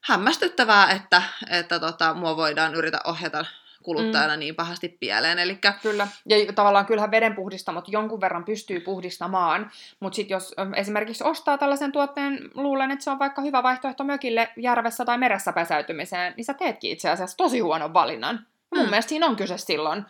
[0.00, 3.44] hämmästyttävää, että, että tota, mua voidaan yritä ohjata
[3.82, 4.40] kuluttajana mm.
[4.40, 5.38] niin pahasti pieleen.
[5.38, 5.74] Elikkä...
[5.82, 11.92] Kyllä, ja tavallaan kyllähän vedenpuhdistamot jonkun verran pystyy puhdistamaan, mutta sitten jos esimerkiksi ostaa tällaisen
[11.92, 16.54] tuotteen, luulen, että se on vaikka hyvä vaihtoehto mökille järvessä tai meressä pesäytymiseen, niin sä
[16.54, 18.46] teetkin itse asiassa tosi huonon valinnan.
[18.70, 18.78] Mm.
[18.78, 20.04] Mun mielestä siinä on kyse silloin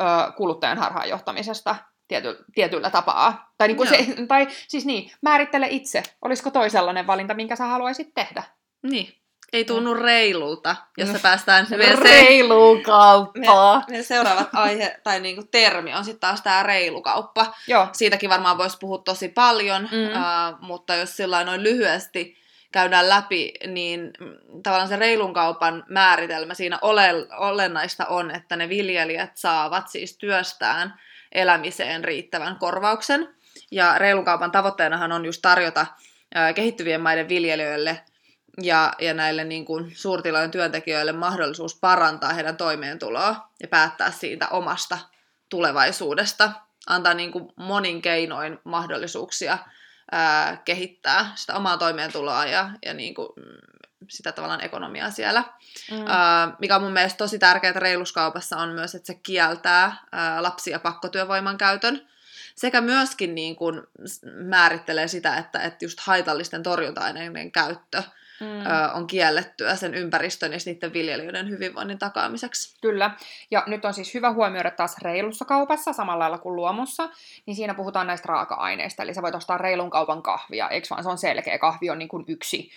[0.00, 1.76] ö, kuluttajan harhaanjohtamisesta
[2.08, 3.52] tiety, tietyllä tapaa.
[3.58, 7.64] Tai, niin kuin se, tai siis niin, määrittele itse, olisiko toi sellainen valinta, minkä sä
[7.64, 8.42] haluaisit tehdä.
[8.82, 9.14] Niin,
[9.52, 11.18] ei tunnu reilulta, jos no.
[11.22, 13.84] päästään se reilukauppaa.
[13.88, 17.54] Ne, ne seuraavat aihe tai niinku termi on sitten taas tämä reilukauppa.
[17.66, 17.88] Joo.
[17.92, 19.88] Siitäkin varmaan voisi puhua tosi paljon, mm.
[19.88, 22.38] uh, mutta jos sillä noin lyhyesti
[22.72, 24.10] käydään läpi, niin
[24.62, 31.00] tavallaan se reilun kaupan määritelmä siinä ole, olennaista on, että ne viljelijät saavat siis työstään
[31.32, 33.34] elämiseen riittävän korvauksen.
[33.70, 35.86] Ja reilun kaupan tavoitteenahan on just tarjota
[36.54, 38.00] kehittyvien maiden viljelijöille
[38.62, 44.98] ja, ja näille niin kuin suurtilojen työntekijöille mahdollisuus parantaa heidän toimeentuloa ja päättää siitä omasta
[45.48, 46.52] tulevaisuudesta,
[46.86, 49.58] antaa niin kuin monin keinoin mahdollisuuksia
[50.12, 53.28] ää, kehittää sitä omaa toimeentuloa ja, ja niin kuin,
[54.08, 55.44] sitä tavallaan ekonomiaa siellä.
[55.90, 56.04] Mm.
[56.06, 60.72] Ää, mikä on mun mielestä tosi tärkeää reiluskaupassa on myös, että se kieltää ää, lapsia
[60.74, 62.08] ja pakkotyövoiman käytön
[62.58, 63.82] sekä myöskin niin kuin
[64.32, 68.02] määrittelee sitä, että, että just haitallisten torjunta-aineiden käyttö
[68.40, 68.46] mm.
[68.46, 72.78] ö, on kiellettyä sen ympäristön ja niiden viljelijöiden hyvinvoinnin takaamiseksi.
[72.80, 73.10] Kyllä.
[73.50, 77.08] Ja nyt on siis hyvä huomioida taas reilussa kaupassa, samalla lailla kuin luomussa,
[77.46, 79.02] niin siinä puhutaan näistä raaka-aineista.
[79.02, 81.58] Eli sä voit ostaa reilun kaupan kahvia, eikö vaan se on selkeä.
[81.58, 82.70] Kahvi on niin kuin yksi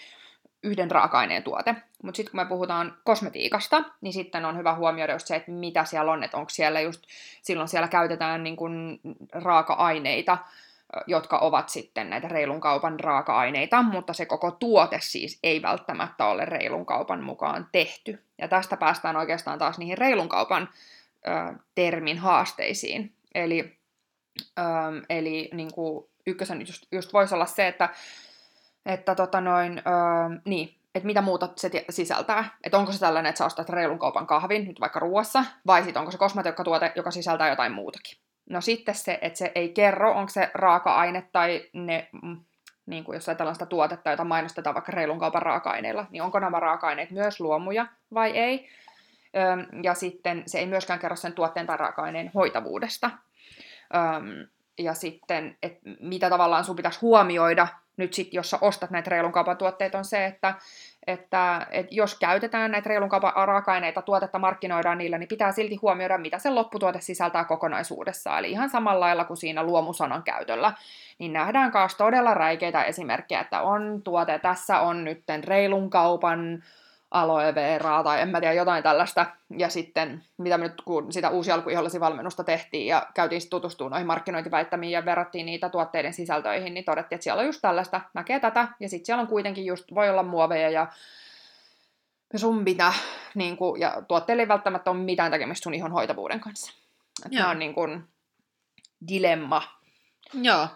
[0.64, 1.76] yhden raaka-aineen tuote.
[2.04, 5.86] Mutta sitten kun me puhutaan kosmetiikasta, niin sitten on hyvä huomioida just se, että mitä
[5.86, 7.04] siellä on, että onko siellä just,
[7.42, 9.00] silloin siellä käytetään niin kun
[9.32, 10.38] raaka-aineita,
[11.08, 16.46] jotka ovat sitten näitä reilun kaupan raaka-aineita, mutta se koko tuote siis ei välttämättä ole
[16.46, 18.24] reilun kaupan mukaan tehty.
[18.38, 20.70] Ja tästä päästään oikeastaan taas niihin reilun kaupan
[21.28, 23.16] ö, termin haasteisiin.
[23.36, 23.78] Eli,
[24.60, 24.62] ö,
[25.10, 27.90] eli niin kuin ykkösen just, just voisi olla se, että,
[28.86, 29.82] että tota noin, ö,
[30.46, 32.58] niin, että mitä muuta se sisältää.
[32.64, 36.00] Että onko se tällainen, että sä ostat reilun kaupan kahvin, nyt vaikka ruoassa, vai sitten
[36.00, 38.21] onko se kosmetiikkatuote, joka sisältää jotain muutakin.
[38.52, 42.40] No sitten se, että se ei kerro, onko se raaka-aine tai ne, mm,
[42.86, 46.60] niin kuin jos ajatellaan sitä tuotetta, jota mainostetaan vaikka reilun kaupan raaka-aineilla, niin onko nämä
[46.60, 48.70] raaka-aineet myös luomuja vai ei.
[49.84, 53.12] Ja sitten se ei myöskään kerro sen tuotteen tai raaka-aineen hoitavuudesta.
[54.78, 59.32] Ja sitten, että mitä tavallaan sun pitäisi huomioida nyt sitten, jos sä ostat näitä reilun
[59.32, 60.54] kaupan tuotteita, on se, että,
[61.08, 66.18] että, että jos käytetään näitä reilun kaupan raaka-aineita, tuotetta markkinoidaan niillä, niin pitää silti huomioida,
[66.18, 68.40] mitä se lopputuote sisältää kokonaisuudessaan.
[68.40, 70.74] Eli ihan samalla lailla kuin siinä luomusanan käytöllä,
[71.20, 76.64] niin nähdään myös todella räikeitä esimerkkejä, että on tuote, tässä on nyt reilun kaupan
[77.12, 79.26] aloe veraa tai en mä tiedä, jotain tällaista.
[79.58, 81.52] Ja sitten, mitä me nyt, kun sitä uusi
[82.00, 87.24] valmennusta tehtiin ja käytiin tutustumaan noihin markkinointiväittämiin ja verrattiin niitä tuotteiden sisältöihin, niin todettiin, että
[87.24, 90.70] siellä on just tällaista, näkee tätä, ja sitten siellä on kuitenkin just, voi olla muoveja
[90.70, 90.88] ja
[92.36, 92.94] sun pitää,
[93.36, 96.74] niin kuin, ja tuotteille ei välttämättä ole mitään tekemistä sun ihon hoitavuuden kanssa.
[97.26, 98.04] Että tämä on niin kuin
[99.08, 99.62] dilemma.
[100.34, 100.68] Joo.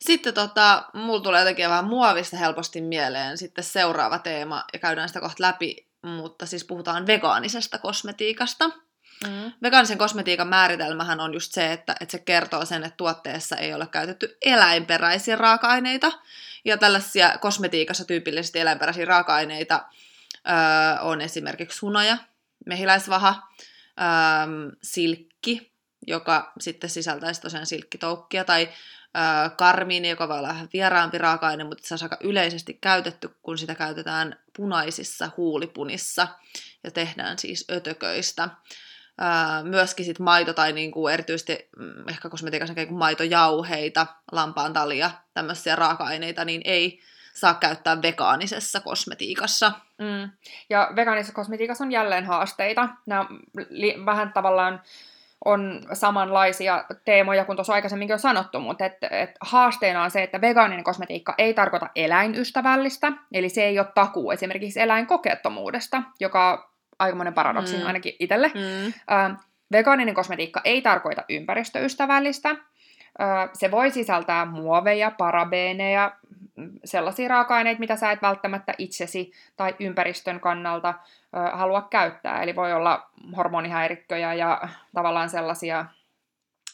[0.00, 5.20] Sitten tota, mulla tulee jotenkin vähän muovista helposti mieleen sitten seuraava teema, ja käydään sitä
[5.20, 8.70] kohta läpi, mutta siis puhutaan vegaanisesta kosmetiikasta.
[9.26, 9.52] Mm.
[9.62, 13.86] Vegaanisen kosmetiikan määritelmähän on just se, että, että se kertoo sen, että tuotteessa ei ole
[13.86, 16.12] käytetty eläinperäisiä raaka-aineita.
[16.64, 19.84] Ja tällaisia kosmetiikassa tyypillisesti eläinperäisiä raaka-aineita
[20.48, 22.18] öö, on esimerkiksi hunaja,
[22.66, 23.48] mehiläisvaha,
[24.00, 25.72] öö, silkki,
[26.06, 28.68] joka sitten sisältäisi tosiaan silkkitoukkia, tai
[29.56, 33.74] karmiini, joka voi olla vähän vieraampi raaka-aine, mutta se on aika yleisesti käytetty, kun sitä
[33.74, 36.28] käytetään punaisissa huulipunissa
[36.84, 38.48] ja tehdään siis ötököistä.
[39.62, 46.44] myöskin sit maito tai niinku erityisesti mm, ehkä kosmetiikassa kuin maitojauheita, lampaan talia, tämmöisiä raaka-aineita,
[46.44, 47.00] niin ei
[47.34, 49.72] saa käyttää vegaanisessa kosmetiikassa.
[49.98, 50.30] Mm.
[50.70, 52.88] Ja vegaanisessa kosmetiikassa on jälleen haasteita.
[53.06, 53.26] Nämä
[53.68, 54.82] li- vähän tavallaan
[55.48, 60.40] on samanlaisia teemoja kuin tuossa aikaisemminkin on sanottu, mutta et, et haasteena on se, että
[60.40, 66.58] vegaaninen kosmetiikka ei tarkoita eläinystävällistä, eli se ei ole takuu esimerkiksi eläinkokettomuudesta, joka on
[66.98, 67.86] aikamoinen paradoksi mm.
[67.86, 68.52] ainakin itselle.
[68.54, 68.92] Mm.
[69.16, 69.36] Äh,
[69.72, 72.56] vegaaninen kosmetiikka ei tarkoita ympäristöystävällistä,
[73.52, 76.12] se voi sisältää muoveja, parabeeneja,
[76.84, 80.94] sellaisia raaka-aineita, mitä sä et välttämättä itsesi tai ympäristön kannalta
[81.36, 82.42] ö, halua käyttää.
[82.42, 85.84] Eli voi olla hormonihäirikköjä ja tavallaan sellaisia,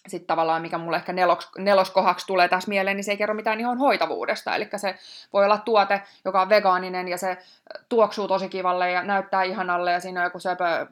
[0.09, 3.61] sitten tavallaan mikä mulle ehkä nelos, neloskohaksi tulee tässä mieleen, niin se ei kerro mitään
[3.61, 4.57] ihan hoitavuudesta.
[4.57, 4.95] Eli se
[5.33, 7.39] voi olla tuote, joka on vegaaninen ja se
[7.89, 10.87] tuoksuu tosi kivalle ja näyttää ihanalle ja siinä on joku söpö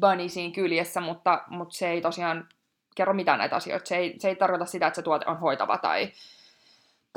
[0.00, 2.48] bunny siinä kyljessä, mutta, mutta se ei tosiaan
[2.94, 3.86] kerro mitään näitä asioita.
[3.86, 6.12] Se ei, se ei tarkoita sitä, että se tuote on hoitava tai,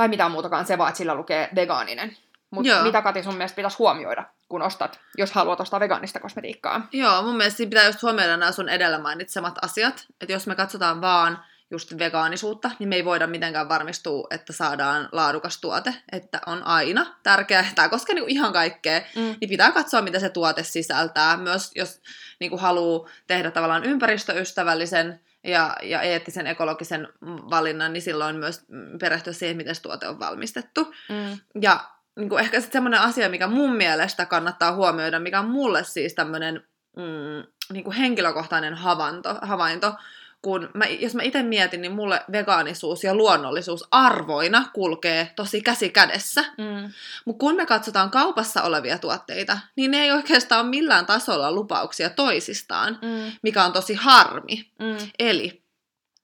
[0.01, 2.17] tai mitään muutakaan, se vaan, että sillä lukee vegaaninen.
[2.49, 6.87] Mutta mitä Kati sun mielestä pitäisi huomioida, kun ostat, jos haluat ostaa vegaanista kosmetiikkaa?
[6.91, 10.05] Joo, mun mielestä pitää just huomioida nämä sun edellä mainitsemat asiat.
[10.21, 15.09] Että jos me katsotaan vaan just vegaanisuutta, niin me ei voida mitenkään varmistua, että saadaan
[15.11, 15.93] laadukas tuote.
[16.11, 19.35] Että on aina tärkeää, tämä koskee niinku ihan kaikkea, mm.
[19.41, 21.37] niin pitää katsoa, mitä se tuote sisältää.
[21.37, 22.01] Myös jos
[22.39, 28.65] niinku haluaa tehdä tavallaan ympäristöystävällisen ja, ja eettisen ekologisen valinnan, niin silloin myös
[28.99, 30.93] perehtyä siihen, miten se tuote on valmistettu.
[31.09, 31.39] Mm.
[31.61, 31.79] Ja
[32.15, 36.13] niin kuin ehkä sitten semmoinen asia, mikä mun mielestä kannattaa huomioida, mikä on mulle siis
[36.13, 36.63] tämmöinen
[36.97, 39.93] mm, niin kuin henkilökohtainen havainto, havainto
[40.41, 45.89] kun mä, jos mä itse mietin, niin mulle vegaanisuus ja luonnollisuus arvoina kulkee tosi käsi
[45.89, 46.41] kädessä.
[46.41, 46.93] Mm.
[47.25, 52.09] Mutta kun me katsotaan kaupassa olevia tuotteita, niin ne ei oikeastaan ole millään tasolla lupauksia
[52.09, 53.31] toisistaan, mm.
[53.41, 54.71] mikä on tosi harmi.
[54.79, 55.11] Mm.
[55.19, 55.61] Eli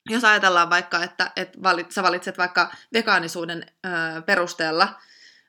[0.10, 4.88] jos ajatellaan vaikka, että, että valit, sä valitset vaikka vegaanisuuden ö, perusteella,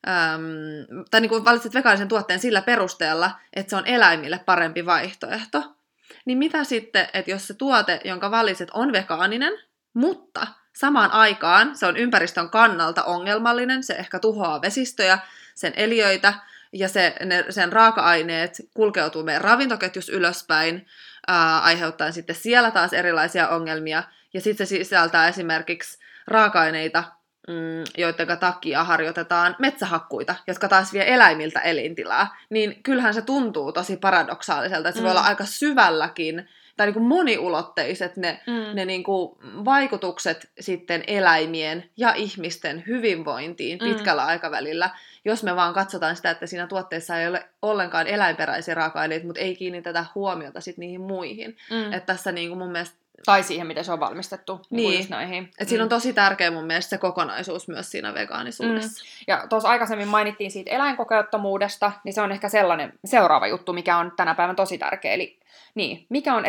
[0.08, 5.77] Öm, tai niin kuin valitset vegaanisen tuotteen sillä perusteella, että se on eläimille parempi vaihtoehto,
[6.24, 9.52] niin mitä sitten, että jos se tuote, jonka valitset, on vegaaninen,
[9.94, 15.18] mutta samaan aikaan se on ympäristön kannalta ongelmallinen, se ehkä tuhoaa vesistöjä,
[15.54, 16.34] sen eliöitä,
[16.72, 20.86] ja se, ne, sen raaka-aineet kulkeutuu meidän ravintoketjus ylöspäin,
[21.26, 24.02] ää, aiheuttaen sitten siellä taas erilaisia ongelmia,
[24.34, 27.04] ja sitten se sisältää esimerkiksi raaka-aineita,
[27.48, 33.96] mm, joiden takia harjoitetaan metsähakkuita, jotka taas vie eläimiltä elintilaa, niin kyllähän se tuntuu tosi
[33.96, 35.04] paradoksaaliselta, että se mm.
[35.04, 38.76] voi olla aika syvälläkin tai niin kuin moniulotteiset ne, mm.
[38.76, 43.88] ne niin kuin vaikutukset sitten eläimien ja ihmisten hyvinvointiin mm.
[43.88, 44.90] pitkällä aikavälillä,
[45.24, 49.56] jos me vaan katsotaan sitä, että siinä tuotteessa ei ole ollenkaan eläinperäisiä raaka-aineita, mutta ei
[49.56, 51.56] kiinnitetä huomiota sitten niihin muihin.
[51.70, 51.92] Mm.
[51.92, 54.60] Että tässä niin kuin mun mielestä tai siihen, miten se on valmistettu.
[54.70, 54.90] Niin.
[54.90, 55.06] niin.
[55.10, 55.44] näihin.
[55.44, 55.66] Et mm.
[55.68, 55.90] siinä on mm.
[55.90, 59.04] tosi tärkeä mun mielestä se kokonaisuus myös siinä vegaanisuudessa.
[59.04, 59.24] Mm.
[59.26, 64.12] Ja tuossa aikaisemmin mainittiin siitä eläinkokeuttomuudesta, niin se on ehkä sellainen seuraava juttu, mikä on
[64.16, 65.12] tänä päivänä tosi tärkeä.
[65.12, 65.38] Eli
[65.74, 66.44] niin, mikä on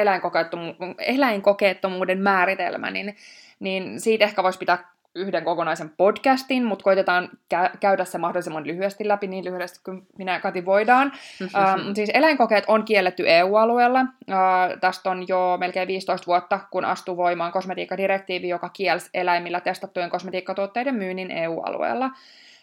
[0.99, 3.17] eläinkokeettomuuden määritelmä, niin,
[3.59, 9.07] niin siitä ehkä voisi pitää yhden kokonaisen podcastin, mutta koitetaan kä- käydä se mahdollisimman lyhyesti
[9.07, 11.11] läpi, niin lyhyesti kuin minä ja Kati voidaan.
[11.41, 14.01] uh, siis eläinkokeet on kielletty EU-alueella.
[14.01, 20.09] Uh, tästä on jo melkein 15 vuotta, kun astui voimaan kosmetiikkadirektiivi, joka kielsi eläimillä testattujen
[20.09, 22.09] kosmetiikkatuotteiden myynnin EU-alueella.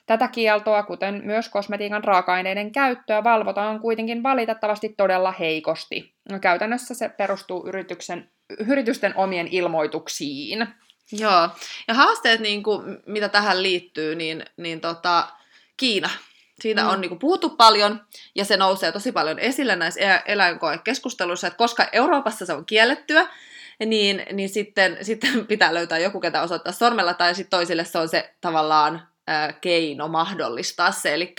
[0.06, 6.12] Tätä kieltoa, kuten myös kosmetiikan raaka-aineiden käyttöä, valvotaan kuitenkin valitettavasti todella heikosti.
[6.30, 8.28] No, käytännössä se perustuu yrityksen,
[8.68, 10.66] yritysten omien ilmoituksiin.
[11.12, 11.48] Joo,
[11.88, 15.28] ja haasteet, niin kuin, mitä tähän liittyy, niin, niin tota,
[15.76, 16.10] Kiina.
[16.60, 16.88] Siitä mm.
[16.88, 18.00] on niin kuin, puhuttu paljon,
[18.34, 23.28] ja se nousee tosi paljon esille näissä e-, eläinkoekeskusteluissa, että koska Euroopassa se on kiellettyä,
[23.86, 28.08] niin, niin sitten, sitten pitää löytää joku, ketä osoittaa sormella, tai sitten toisille se on
[28.08, 29.08] se tavallaan
[29.60, 31.14] keino mahdollistaa se.
[31.14, 31.34] Eli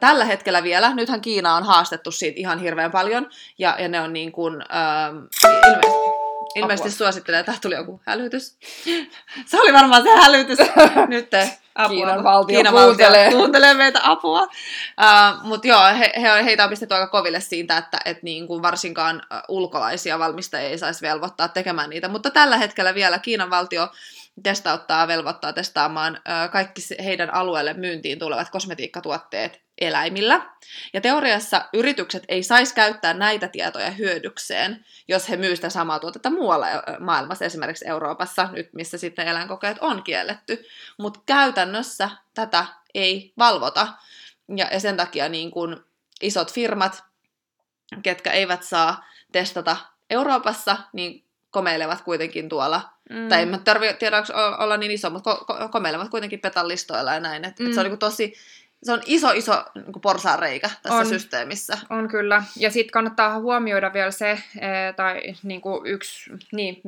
[0.00, 4.12] tällä hetkellä vielä, nythän Kiina on haastettu siitä ihan hirveän paljon, ja, ja ne on
[4.12, 8.56] niin kuin, ähm, ilmeisesti, ilmeisesti suosittelee, että tuli joku hälytys.
[9.46, 10.58] Se oli varmaan se hälytys.
[11.08, 11.30] Nyt
[11.74, 11.96] apua.
[11.96, 13.24] Kiinan valtio Kiinan kuuntelee.
[13.24, 14.42] Valtio kuuntelee meitä apua.
[14.42, 18.62] Uh, Mutta joo, he, he, heitä on pistetty aika koville siitä, että et niin kuin
[18.62, 22.08] varsinkaan ulkolaisia valmistajia ei saisi velvoittaa tekemään niitä.
[22.08, 23.88] Mutta tällä hetkellä vielä Kiinan valtio
[24.42, 26.20] testauttaa, velvoittaa testaamaan
[26.52, 30.40] kaikki heidän alueelle myyntiin tulevat kosmetiikkatuotteet eläimillä.
[30.92, 36.30] Ja teoriassa yritykset ei saisi käyttää näitä tietoja hyödykseen, jos he myyvät sitä samaa tuotetta
[36.30, 36.66] muualla
[37.00, 40.64] maailmassa, esimerkiksi Euroopassa, nyt missä sitten eläinkokeet on kielletty.
[40.98, 43.88] Mutta käytännössä tätä ei valvota.
[44.56, 45.84] Ja, ja sen takia niin kun
[46.22, 47.04] isot firmat,
[48.02, 49.76] ketkä eivät saa testata
[50.10, 53.28] Euroopassa, niin komeilevat kuitenkin tuolla, mm.
[53.28, 54.22] tai en mä tarvitse tiedä
[54.58, 57.44] olla niin iso, mutta ko- ko- komeilevat kuitenkin petallistoilla ja näin.
[57.44, 57.66] Et, mm.
[57.66, 58.34] et se on niin tosi
[58.82, 61.78] se on iso, iso niin porsaanreikä tässä on, systeemissä.
[61.90, 62.42] On kyllä.
[62.56, 66.80] Ja sitten kannattaa huomioida vielä se, eh, tai niin kuin yksi, niin,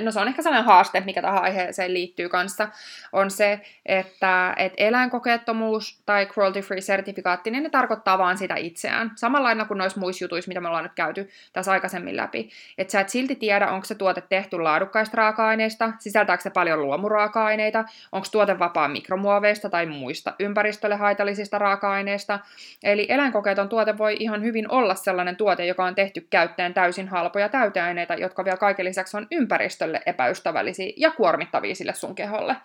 [0.00, 2.68] no se on ehkä sellainen haaste, mikä tähän aiheeseen liittyy kanssa,
[3.12, 9.12] on se, että et eläinkokeettomuus tai cruelty-free sertifikaatti, niin ne tarkoittaa vaan sitä itseään.
[9.16, 12.50] Samalla lailla kuin noissa muissa jutuissa, mitä me ollaan nyt käyty tässä aikaisemmin läpi.
[12.78, 17.84] Että sä et silti tiedä, onko se tuote tehty laadukkaista raaka-aineista, sisältääkö se paljon luomuraaka-aineita,
[18.12, 22.38] onko tuote vapaa mikromuoveista tai muista ympäristölle haitallisista epäterveellisistä raaka-aineista.
[22.82, 27.48] Eli eläinkokeeton tuote voi ihan hyvin olla sellainen tuote, joka on tehty käyttäen täysin halpoja
[27.48, 32.56] täyteaineita, jotka vielä kaiken lisäksi on ympäristölle epäystävällisiä ja kuormittavia sille sun keholle.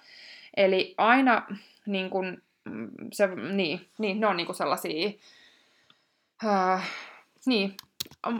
[0.57, 1.47] Eli aina
[1.85, 5.11] niin kun, mm, se, niin, niin, ne on niin kuin sellaisia...
[6.43, 6.81] Uh,
[7.45, 7.75] niin,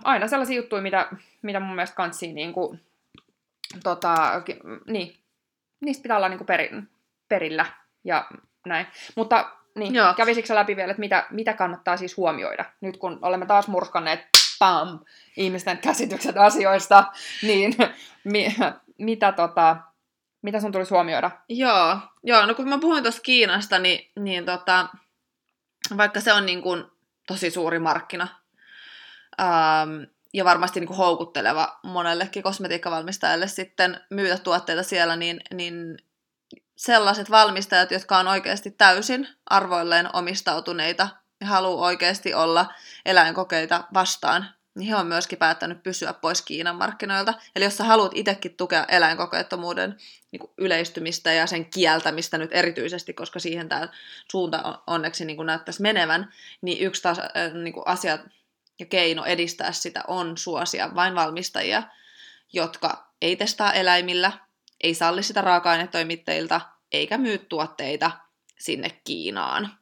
[0.04, 1.08] aina sellaisia juttuja, mitä,
[1.42, 2.80] mitä mun mielestä kanssiin niin kuin,
[3.84, 4.42] tota,
[4.88, 5.16] niin,
[5.82, 6.70] niistä pitää olla niin kuin peri,
[7.30, 7.66] perillä
[8.04, 8.28] ja
[8.66, 8.88] näin.
[9.16, 10.14] Mutta niin, Joo.
[10.14, 12.66] kävisikö läpi vielä, että mitä, mitä kannattaa siis huomioida?
[12.82, 14.20] Nyt kun olemme taas murskanneet
[14.60, 15.00] pam,
[15.38, 17.04] ihmisten käsitykset asioista,
[17.42, 17.76] niin
[18.24, 18.56] mi,
[18.98, 19.78] mitä, tota,
[20.42, 21.32] mitä sun tulisi huomioida?
[21.50, 24.88] Joo, Joo no kun mä puhuin tuosta Kiinasta, niin, niin tota,
[25.98, 26.84] vaikka se on niin kuin
[27.28, 28.28] tosi suuri markkina,
[29.42, 30.04] ähm,
[30.34, 35.98] ja varmasti niin kuin houkutteleva monellekin kosmetiikkavalmistajalle sitten myydä tuotteita siellä, niin, niin
[36.80, 41.08] sellaiset valmistajat, jotka on oikeasti täysin arvoilleen omistautuneita
[41.42, 42.74] ja haluaa oikeasti olla
[43.06, 47.34] eläinkokeita vastaan, niin he on myöskin päättänyt pysyä pois Kiinan markkinoilta.
[47.56, 49.98] Eli jos sä haluat itsekin tukea eläinkokeettomuuden
[50.32, 53.88] niin yleistymistä ja sen kieltämistä nyt erityisesti, koska siihen tämä
[54.32, 58.20] suunta onneksi niin näyttäisi menevän, niin yksi taas, äh, niin asia
[58.80, 61.84] ja keino edistää sitä on suosia vain valmistajia,
[62.54, 64.32] jotka ei testaa eläimillä,
[64.82, 66.62] ei salli sitä raaka-ainetoimittajilta,
[66.92, 68.12] eikä myy tuotteita
[68.60, 69.80] sinne Kiinaan.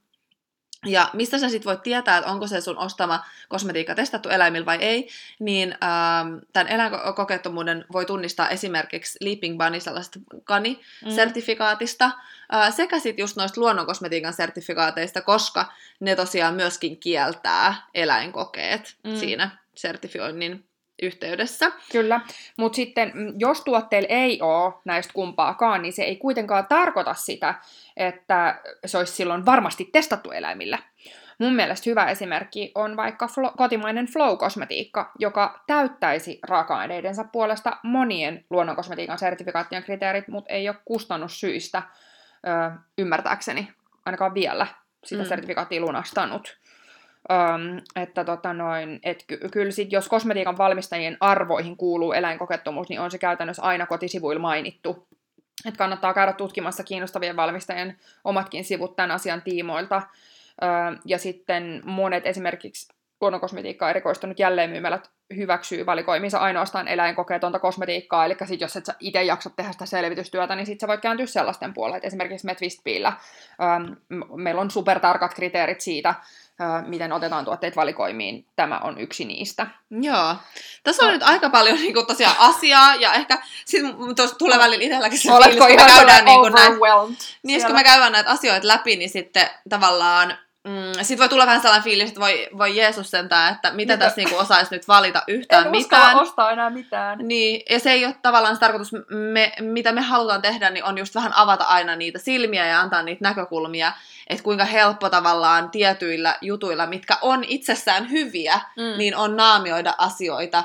[0.85, 4.77] Ja mistä sä sitten voit tietää, että onko se sun ostama kosmetiikka testattu eläimillä vai
[4.81, 5.09] ei,
[5.39, 12.59] niin ähm, tämän eläinkokeettomuuden voi tunnistaa esimerkiksi Leaping Bunny sellaisesta GANI-sertifikaatista, mm.
[12.59, 19.15] äh, sekä sitten just noista luonnonkosmetiikan sertifikaateista, koska ne tosiaan myöskin kieltää eläinkokeet mm.
[19.15, 20.66] siinä sertifioinnin
[21.01, 21.71] yhteydessä.
[21.91, 22.21] Kyllä,
[22.57, 27.55] mutta sitten mm, jos tuotteilla ei ole näistä kumpaakaan, niin se ei kuitenkaan tarkoita sitä,
[27.97, 30.77] että se olisi silloin varmasti testattu eläimillä.
[31.39, 39.19] Mun mielestä hyvä esimerkki on vaikka flo- kotimainen Flow-kosmetiikka, joka täyttäisi raaka-aineidensa puolesta monien luonnonkosmetiikan
[39.19, 41.83] sertifikaattien kriteerit, mutta ei ole kustannussyistä
[42.47, 43.69] ö, ymmärtääkseni
[44.05, 44.67] ainakaan vielä
[45.05, 45.27] sitä mm.
[45.29, 46.57] sertifikaattia lunastanut.
[47.31, 52.99] Öm, että tota noin, et ky- kyllä sit, jos kosmetiikan valmistajien arvoihin kuuluu eläinkokettomuus, niin
[52.99, 55.07] on se käytännössä aina kotisivuilla mainittu.
[55.65, 60.01] Et kannattaa käydä tutkimassa kiinnostavien valmistajien omatkin sivut tämän asian tiimoilta.
[60.63, 60.69] Öö,
[61.05, 68.75] ja sitten monet esimerkiksi luonnonkosmetiikkaa erikoistunut jälleenmyymälät hyväksyy valikoimiinsa ainoastaan eläinkokeetonta kosmetiikkaa, eli sit jos
[68.75, 71.97] et sä itse jaksa tehdä sitä selvitystyötä, niin sit sä voit kääntyä sellaisten puolelle.
[71.97, 73.93] Et esimerkiksi me Twistpiillä ähm,
[74.35, 78.45] meillä on supertarkat kriteerit siitä, äh, miten otetaan tuotteet valikoimiin.
[78.55, 79.67] Tämä on yksi niistä.
[79.89, 80.35] Joo.
[80.83, 81.13] Tässä on no.
[81.13, 83.83] nyt aika paljon niin kuin, tosiaan asiaa, ja ehkä sit
[84.15, 86.73] tuossa tulee välillä itselläkin se Oletko fiilis, kun me käydään niin kuin, näin,
[87.43, 90.37] niin, kun me käydään näitä asioita läpi, niin sitten tavallaan
[90.67, 93.97] Mm, sitten voi tulla vähän sellainen fiilis, että voi, voi Jeesus sentää, että mitä, mitä?
[93.97, 96.15] tässä niinku osaisi nyt valita yhtään en mitään.
[96.15, 97.19] ostaa enää mitään.
[97.27, 100.97] Niin, ja se ei ole tavallaan se tarkoitus, me, mitä me halutaan tehdä, niin on
[100.97, 103.91] just vähän avata aina niitä silmiä ja antaa niitä näkökulmia,
[104.27, 108.97] että kuinka helppo tavallaan tietyillä jutuilla, mitkä on itsessään hyviä, mm.
[108.97, 110.63] niin on naamioida asioita,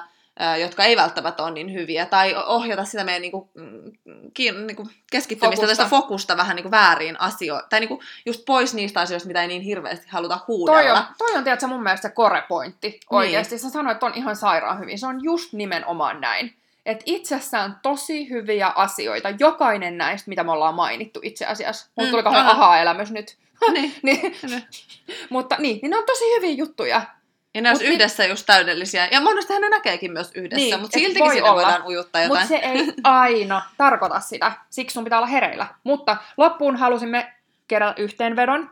[0.60, 3.50] jotka ei välttämättä ole niin hyviä, tai ohjata sitä meidän niinku,
[4.34, 5.82] kiin, niinku keskittymistä, fokusta.
[5.82, 9.62] tästä fokusta vähän niinku väärin asioihin, tai niinku just pois niistä asioista, mitä ei niin
[9.62, 10.82] hirveästi haluta huudella.
[10.82, 13.54] Toi on, toi on tiedätkö, mun mielestä se korepointti oikeasti.
[13.54, 13.60] Niin.
[13.60, 14.98] Sä sanoit, että on ihan sairaan hyvin.
[14.98, 16.54] Se on just nimenomaan näin.
[16.86, 21.86] Että itsessään tosi hyviä asioita, jokainen näistä, mitä me ollaan mainittu itse asiassa.
[21.96, 23.36] Mulla mm, tuli kauhean aha-elämys nyt.
[23.72, 23.94] niin.
[24.02, 24.36] niin.
[25.30, 27.02] Mutta niin, niin ne on tosi hyviä juttuja.
[27.55, 29.09] Ja ne olisi yhdessä just täydellisiä.
[29.11, 31.62] Ja monesti ne näkeekin myös yhdessä, niin, mutta siltikin voi sinne olla.
[31.62, 32.40] voidaan ujuttaa jotain.
[32.40, 34.53] Mutta se ei aina tarkoita sitä.
[34.70, 35.66] Siksi sun pitää olla hereillä.
[35.84, 37.32] Mutta loppuun halusimme
[37.68, 38.70] kerätä yhteenvedon.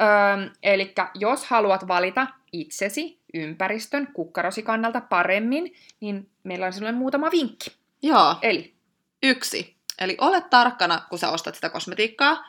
[0.00, 7.30] Öö, eli jos haluat valita itsesi ympäristön kukkarosi kannalta paremmin, niin meillä on sinulle muutama
[7.30, 7.72] vinkki.
[8.02, 8.36] Joo.
[8.42, 8.74] Eli?
[9.22, 9.76] Yksi.
[10.00, 12.44] Eli ole tarkkana, kun sä ostat sitä kosmetiikkaa.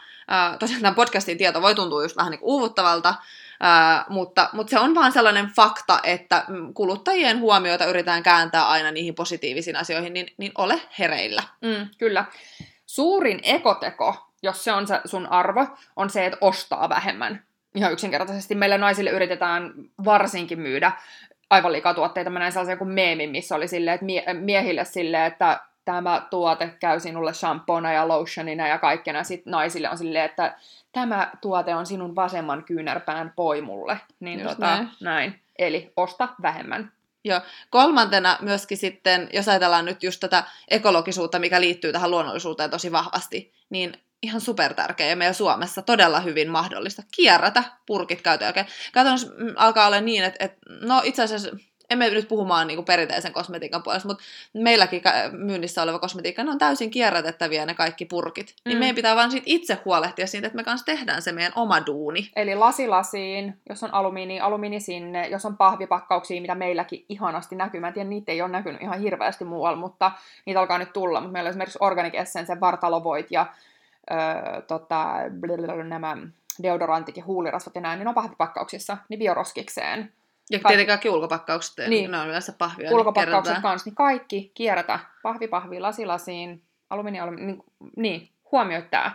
[0.59, 3.15] Tosiaan tämän podcastin tieto voi tuntua just vähän niin uuvuttavalta,
[3.65, 8.91] Ää, mutta, mutta se on vaan sellainen fakta, että mm, kuluttajien huomioita yritetään kääntää aina
[8.91, 11.43] niihin positiivisiin asioihin, niin, niin ole hereillä.
[11.61, 12.25] Mm, kyllä.
[12.85, 17.43] Suurin ekoteko, jos se on se sun arvo, on se, että ostaa vähemmän.
[17.75, 19.73] Ihan yksinkertaisesti meille naisille yritetään
[20.05, 20.91] varsinkin myydä
[21.49, 22.29] aivan liikaa tuotteita.
[22.29, 26.75] Mä näin sellaisen kuin meemin, missä oli silleen, että mie- miehille silleen, että tämä tuote
[26.79, 29.23] käy sinulle shampoona ja lotionina ja kaikkena.
[29.23, 30.57] Sitten naisille on silleen, että
[30.91, 33.99] tämä tuote on sinun vasemman kyynärpään poimulle.
[34.19, 34.89] Niin Just tota, näin.
[35.01, 35.39] näin.
[35.59, 36.91] Eli osta vähemmän.
[37.25, 37.41] Joo.
[37.69, 43.53] Kolmantena myöskin sitten, jos ajatellaan nyt just tätä ekologisuutta, mikä liittyy tähän luonnollisuuteen tosi vahvasti,
[43.69, 48.67] niin ihan super tärkeä ja meidän Suomessa todella hyvin mahdollista kierrätä purkit käytön jälkeen.
[48.93, 51.49] Käytännössä alkaa olla niin, että, että no itse asiassa
[51.89, 54.23] emme nyt puhumaan niin kuin perinteisen kosmetiikan puolesta, mutta
[54.53, 58.45] meilläkin myynnissä oleva kosmetiikka, ne on täysin kierrätettäviä ne kaikki purkit.
[58.45, 58.69] Niin mm.
[58.69, 61.85] Niin meidän pitää vaan siitä itse huolehtia siitä, että me kanssa tehdään se meidän oma
[61.85, 62.31] duuni.
[62.35, 67.79] Eli lasi lasiin, jos on alumiini, alumiini sinne, jos on pahvipakkauksia, mitä meilläkin ihanasti näkyy.
[67.79, 70.11] Mä en tiedä, niitä ei ole näkynyt ihan hirveästi muualla, mutta
[70.45, 71.21] niitä alkaa nyt tulla.
[71.21, 73.45] Mutta meillä on esimerkiksi Organic Essence, vartalovoit ja
[74.11, 75.15] öö, tota,
[75.83, 76.17] nämä
[76.63, 80.13] deodorantit ja huulirasvat ja näin, niin ne on pahvipakkauksissa, niin bioroskikseen
[80.51, 82.89] ja Ka- tietenkin kaikki ulkopakkaukset, niin, niin ne on yleensä pahvia.
[82.89, 84.99] Niin ulkopakkaukset niin kanssa, niin kaikki kierrätä.
[85.23, 87.63] Pahvi, pahvi, lasi, lasiin, alumiini, alumiini, niin,
[87.95, 89.11] niin huomioi tämä.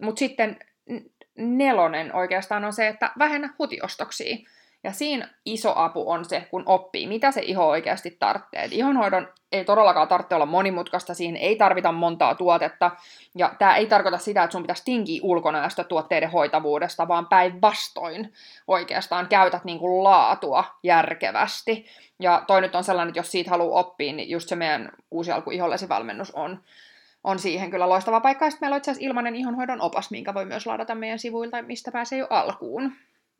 [0.00, 0.58] Mutta sitten
[1.38, 4.36] nelonen oikeastaan on se, että vähennä hutiostoksia.
[4.84, 8.68] Ja siinä iso apu on se, kun oppii, mitä se iho oikeasti tarvitsee.
[8.70, 12.90] ihonhoidon ei todellakaan tarvitse olla monimutkaista, siihen ei tarvita montaa tuotetta.
[13.34, 18.32] Ja tämä ei tarkoita sitä, että sun pitäisi tinkiä ulkonäöstä tuotteiden hoitavuudesta, vaan päinvastoin
[18.68, 21.86] oikeastaan käytät niin kuin laatua järkevästi.
[22.20, 25.32] Ja toi nyt on sellainen, että jos siitä haluaa oppia, niin just se meidän uusi
[25.32, 26.62] alku ihollesivalmennus on,
[27.24, 28.44] on siihen kyllä loistava paikka.
[28.44, 31.62] Ja sitten meillä on itse asiassa ilmainen ihonhoidon opas, minkä voi myös ladata meidän sivuilta,
[31.62, 32.92] mistä pääsee jo alkuun.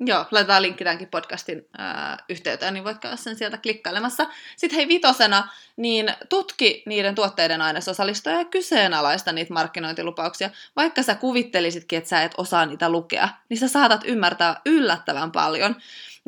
[0.07, 4.27] Joo, laitetaan linkki tämänkin podcastin ää, yhteyteen, niin voit käydä sen sieltä klikkailemassa.
[4.57, 10.51] Sitten hei vitosena, niin tutki niiden tuotteiden ainesosalistoja ja kyseenalaista niitä markkinointilupauksia.
[10.77, 15.77] Vaikka sä kuvittelisitkin, että sä et osaa niitä lukea, niin sä saatat ymmärtää yllättävän paljon.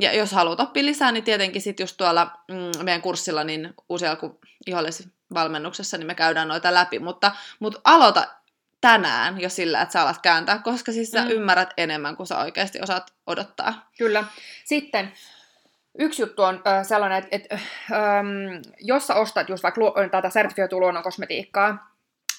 [0.01, 4.07] Ja jos haluat oppia lisää, niin tietenkin sitten just tuolla mm, meidän kurssilla, niin uusi
[4.07, 4.41] alku
[5.35, 6.99] valmennuksessa, niin me käydään noita läpi.
[6.99, 8.27] Mutta, mutta aloita
[8.83, 11.31] tänään jo sillä, että sä alat kääntää, koska siis sä mm.
[11.31, 13.91] ymmärrät enemmän kuin sä oikeasti osaat odottaa.
[13.99, 14.25] Kyllä.
[14.65, 15.13] Sitten
[15.99, 17.61] Yksi juttu on äh, sellainen, että et,
[17.93, 21.93] ähm, jos sä ostat just vaikka lu- tätä sertifioitua luonnonkosmetiikkaa,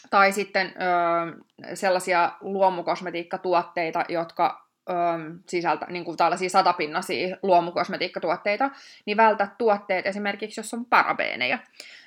[0.09, 8.69] tai sitten äh, sellaisia luomukosmetiikkatuotteita, jotka ähm, sisältä, niin kuin tällaisia satapinnaisia luomukosmetiikkatuotteita,
[9.05, 11.59] niin vältä tuotteet esimerkiksi, jos on parabeeneja.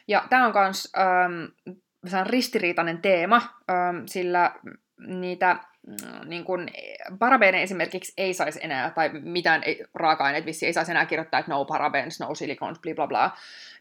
[0.08, 1.76] Ja tämä on myös ähm,
[2.26, 3.42] ristiriitainen teema,
[4.06, 4.52] sillä
[5.06, 6.68] niitä Mm, niin kun,
[7.18, 11.52] parabeene esimerkiksi ei saisi enää, tai mitään ei, raaka-aineet vissi ei saisi enää kirjoittaa, että
[11.52, 13.30] no parabens, no silicons, bla bla bla,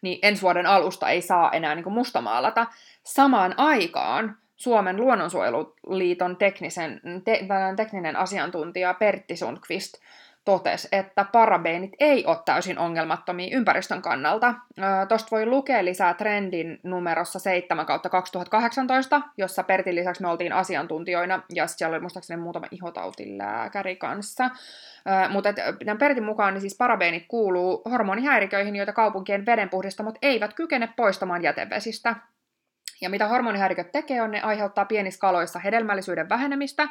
[0.02, 2.68] niin ensi vuoden alusta ei saa enää niin mustamaalata.
[3.04, 9.94] Samaan aikaan Suomen luonnonsuojeluliiton teknisen, te, tekninen asiantuntija Pertti Sundqvist
[10.46, 14.54] totesi, että parabeenit ei ole täysin ongelmattomia ympäristön kannalta.
[15.10, 21.42] Tuosta voi lukea lisää trendin numerossa 7 kautta 2018, jossa Pertin lisäksi me oltiin asiantuntijoina,
[21.54, 24.50] ja siellä oli muistaakseni muutama ihotautilääkäri kanssa.
[25.30, 25.50] Mutta
[26.00, 32.16] Pertin mukaan niin siis parabeenit kuuluu hormonihäiriköihin, joita kaupunkien vedenpuhdistamot eivät kykene poistamaan jätevesistä.
[33.02, 36.88] Ja mitä hormonihäiriköt tekee, on ne aiheuttaa pienissä kaloissa hedelmällisyyden vähenemistä,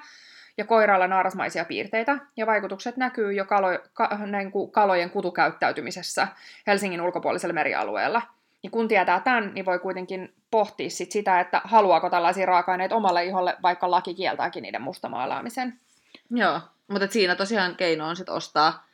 [0.56, 6.28] ja koiraalla naarasmaisia piirteitä, ja vaikutukset näkyy jo kalo, ka, näin kuin kalojen kutukäyttäytymisessä
[6.66, 8.22] Helsingin ulkopuolisella merialueella.
[8.62, 13.24] Ja kun tietää tämän, niin voi kuitenkin pohtia sit sitä, että haluaako tällaisia raaka-aineita omalle
[13.24, 15.80] iholle, vaikka laki kieltääkin niiden mustamaalaamisen.
[16.30, 18.86] Joo, mutta siinä tosiaan keino on sit ostaa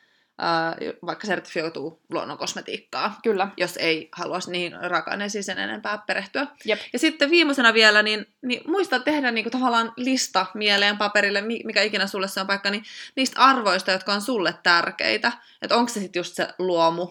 [1.06, 3.48] vaikka sertifioituu luonnonkosmetiikkaa, Kyllä.
[3.56, 6.46] jos ei halua niihin raaka-aineisiin sen enempää perehtyä.
[6.64, 6.80] Jep.
[6.92, 11.82] Ja sitten viimeisenä vielä, niin, niin muista tehdä niin kuin tavallaan lista mieleen paperille, mikä
[11.82, 12.84] ikinä sulle se on paikka, niin
[13.16, 15.32] niistä arvoista, jotka on sulle tärkeitä.
[15.62, 17.08] Että onko se sitten just se luomu,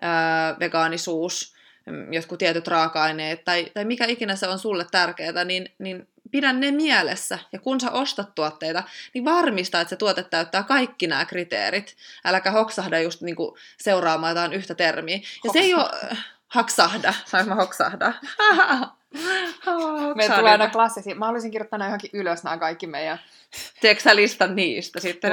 [0.00, 1.54] ää, vegaanisuus,
[1.86, 6.52] mm, jotkut tietyt raaka-aineet, tai, tai mikä ikinä se on sulle tärkeää, niin, niin pidä
[6.52, 7.38] ne mielessä.
[7.52, 8.82] Ja kun sä ostat tuotteita,
[9.14, 11.96] niin varmista, että se tuote täyttää kaikki nämä kriteerit.
[12.24, 15.16] Äläkä hoksahda just niinku seuraamaan jotain yhtä termiä.
[15.16, 15.52] Ja Hoksahda.
[15.52, 16.16] se ei ole...
[16.48, 17.14] Haksahda.
[17.24, 18.12] Saanko mä hoksahda?
[20.14, 21.14] Meillä tulee aina klassisia.
[21.14, 23.18] Mä haluaisin kirjoittaa nämä johonkin ylös nämä kaikki meidän
[23.80, 25.32] Teekö sä listan niistä sitten?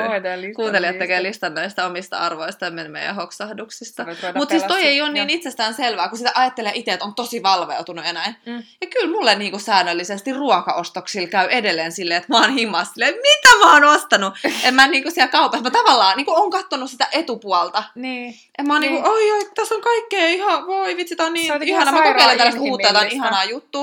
[0.56, 1.04] Kuuntelijat niistä.
[1.04, 4.06] tekee listan näistä omista arvoista ja meidän hoksahduksista.
[4.36, 7.44] Mutta siis toi ei ole niin itsestään selvää, kun sitä ajattelee itse, että on tosi
[7.44, 8.36] valveutunut ja näin.
[8.46, 8.64] Mm.
[8.82, 13.50] Ja kyllä mulle niinku säännöllisesti ruokaostoksilla käy edelleen silleen, että mä oon himas silleen, mitä
[13.60, 14.34] mä oon ostanut?
[14.64, 17.84] en mä niinku siellä kaupassa, mä tavallaan niinku oon kattonut sitä etupuolta.
[17.96, 18.34] Niin.
[18.58, 18.94] Ja mä oon niin.
[18.94, 21.92] niinku, oi oi, tässä on kaikkea ihan, voi vitsi, tää on niin ihana.
[21.92, 23.75] Mä kokeilen tällaista uutta, ihanaa juttua.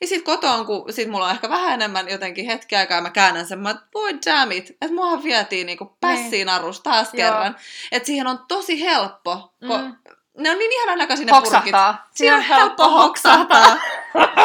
[0.00, 3.46] Ja sit kotoon, kun sit mulla on ehkä vähän enemmän jotenkin hetki aikaa mä käännän
[3.46, 5.96] sen, mä voi damn it, että muahan vietiin niinku niin.
[6.00, 7.16] pässiin arus taas Joo.
[7.16, 7.56] kerran.
[7.92, 9.96] Että siihen on tosi helppo, kun mm.
[10.38, 11.74] ne on niin ihanan näköisiä ne purkit.
[12.14, 13.78] Siinä on helppo hoksahtaa.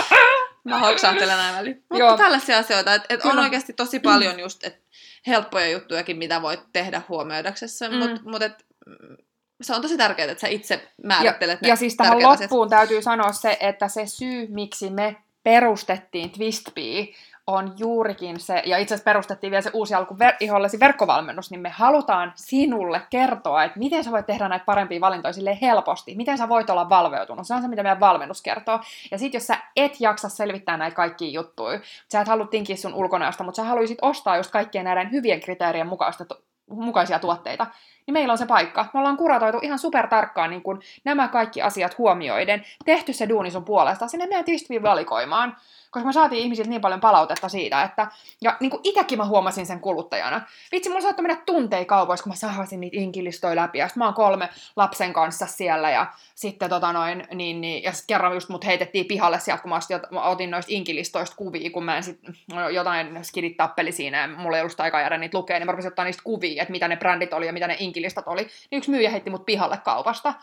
[0.69, 1.83] mä hoksahtelen näin väliin.
[1.89, 2.17] Mutta Joo.
[2.17, 4.81] tällaisia asioita, että et on oikeasti tosi paljon just et
[5.27, 7.95] helppoja juttujakin, mitä voit tehdä huomioidaksessa, mm.
[7.95, 8.65] mutta mut et,
[9.61, 12.79] se on tosi tärkeää, että sä itse määrittelet ja, ne Ja siis tähän loppuun asiat.
[12.79, 17.07] täytyy sanoa se, että se syy, miksi me perustettiin Twistbee,
[17.47, 21.61] on juurikin se, ja itse asiassa perustettiin vielä se uusi alku ver- ihollesi verkkovalmennus, niin
[21.61, 26.37] me halutaan sinulle kertoa, että miten sä voit tehdä näitä parempia valintoja sille helposti, miten
[26.37, 27.47] sä voit olla valveutunut.
[27.47, 28.79] Se on se, mitä meidän valmennus kertoo.
[29.11, 31.79] Ja sitten jos sä et jaksa selvittää näitä kaikkia juttuja,
[32.11, 35.87] sä et halua tinkiä sun ulkonäöstä, mutta sä haluaisit ostaa just kaikkien näiden hyvien kriteerien
[35.87, 36.25] mukaista,
[36.69, 37.67] mukaisia tuotteita,
[38.05, 38.85] niin meillä on se paikka.
[38.93, 43.51] Me ollaan kuratoitu ihan super tarkkaan niin kun nämä kaikki asiat huomioiden, tehty se duuni
[43.51, 45.55] sun puolesta sinne meidän valikoimaan
[45.95, 48.07] koska me saatiin ihmisiltä niin paljon palautetta siitä, että,
[48.41, 50.41] ja niin kuin itsekin mä huomasin sen kuluttajana.
[50.71, 54.13] Vitsi, mulla saattoi mennä tunteja kaupoissa, kun mä sahasin niitä inkilistoja läpi, ja mä oon
[54.13, 58.65] kolme lapsen kanssa siellä, ja sitten tota noin, niin, niin ja sitten kerran just mut
[58.65, 59.71] heitettiin pihalle sieltä, kun
[60.11, 62.19] mä, otin noista inkilistoista kuvia, kun mä en sit,
[62.53, 65.71] no, jotain skidit tappeli siinä, ja mulla ei ollut aikaa jäädä niitä lukea, niin mä
[65.71, 68.77] rupesin ottaa niistä kuvia, että mitä ne brändit oli ja mitä ne inkilistat oli, niin
[68.77, 70.33] yksi myyjä heitti mut pihalle kaupasta.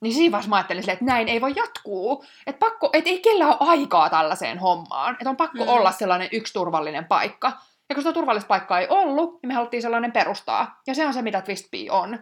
[0.00, 2.24] Niin siinä vaiheessa mä ajattelin silleen, että näin ei voi jatkuu.
[2.46, 5.14] Että pakko, et ei kellään ole aikaa tällaiseen hommaan.
[5.14, 5.68] Että on pakko mm.
[5.68, 7.52] olla sellainen yksi turvallinen paikka.
[7.88, 10.80] Ja kun sitä turvallista paikkaa ei ollut, niin me haluttiin sellainen perustaa.
[10.86, 12.18] Ja se on se, mitä Twistbee on.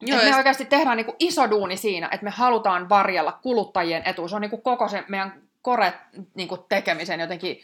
[0.00, 4.28] Joo, me oikeasti tehdään niinku iso duuni siinä, että me halutaan varjella kuluttajien etu.
[4.28, 5.92] Se on niinku koko se meidän kore
[6.34, 7.60] niinku tekemisen jotenkin,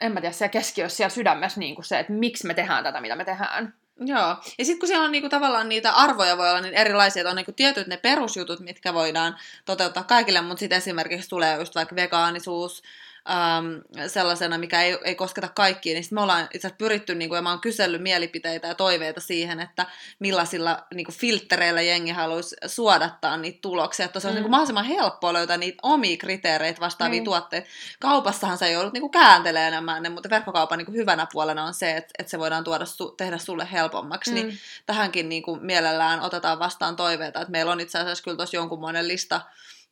[0.00, 3.16] en mä tiedä, siellä keskiössä, siellä sydämessä niinku se, että miksi me tehdään tätä, mitä
[3.16, 3.74] me tehdään.
[4.00, 7.30] Joo, ja sitten kun siellä on niinku tavallaan niitä arvoja voi olla niin erilaisia, että
[7.30, 11.96] on niinku tietyt ne perusjutut, mitkä voidaan toteuttaa kaikille, mutta sitten esimerkiksi tulee just vaikka
[11.96, 12.82] vegaanisuus,
[13.30, 17.36] ähm, sellaisena, mikä ei, ei kosketa kaikkia, niin me ollaan itse asiassa pyritty, niin kuin,
[17.36, 19.86] ja mä oon kysellyt mielipiteitä ja toiveita siihen, että
[20.18, 24.34] millaisilla niin kuin filtreillä jengi haluaisi suodattaa niitä tuloksia, että se on mm.
[24.34, 27.24] niin kuin mahdollisimman helppoa löytää niitä omia kriteereitä vastaavia mm.
[27.24, 27.68] tuotteita.
[28.00, 31.74] Kaupassahan se ollut niin kuin kääntelee enemmän ne, mutta verkkokaupan niin kuin hyvänä puolena on
[31.74, 34.48] se, että, että se voidaan tuoda su, tehdä sulle helpommaksi, niin mm.
[34.48, 38.56] niin tähänkin niin kuin mielellään otetaan vastaan toiveita, että meillä on itse asiassa kyllä tuossa
[38.56, 39.40] jonkunmoinen lista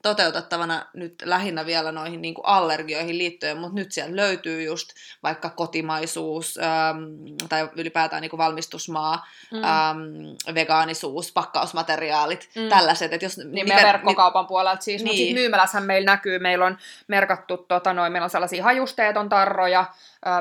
[0.04, 4.88] toteutettavana nyt lähinnä vielä noihin niin kuin allergioihin liittyen, mutta nyt siellä löytyy just
[5.22, 6.98] vaikka kotimaisuus ähm,
[7.48, 9.64] tai ylipäätään niin kuin valmistusmaa, mm.
[9.64, 12.68] ähm, vegaanisuus, pakkausmateriaalit, mm.
[12.68, 13.12] tällaiset.
[13.12, 15.08] Että jos, niin mikä, verkkokaupan puolelta siis, niin.
[15.08, 16.78] mutta sitten myymälässähän meillä näkyy, meillä on
[17.08, 19.84] merkattu, tota, noin, meillä on sellaisia hajusteeton tarroja,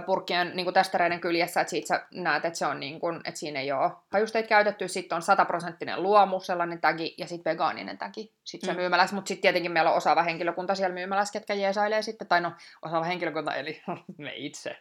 [0.05, 3.59] purkkien niin testareiden kyljessä, että siitä sä näet, että, se on niin kuin, että siinä
[3.59, 8.67] ei ole hajusteita käytetty, sitten on sataprosenttinen luomu, sellainen tagi, ja sitten vegaaninen tagi, sitten
[8.67, 8.79] se mm.
[8.79, 12.51] myymäläs, mutta sitten tietenkin meillä on osaava henkilökunta siellä myymälässä, ketkä jeesailee sitten, tai no
[12.81, 13.81] osaava henkilökunta, eli
[14.17, 14.77] me itse.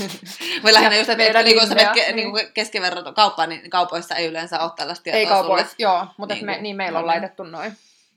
[0.62, 4.14] Voi lähinnä just, että meidän niin kun sä menet ke, niin keskiverrot kauppaan, niin kaupoissa
[4.14, 7.42] ei yleensä ole tällaista tietoa Ei kaupoissa, joo, mutta niin, me, niin meillä on laitettu
[7.42, 7.72] noin.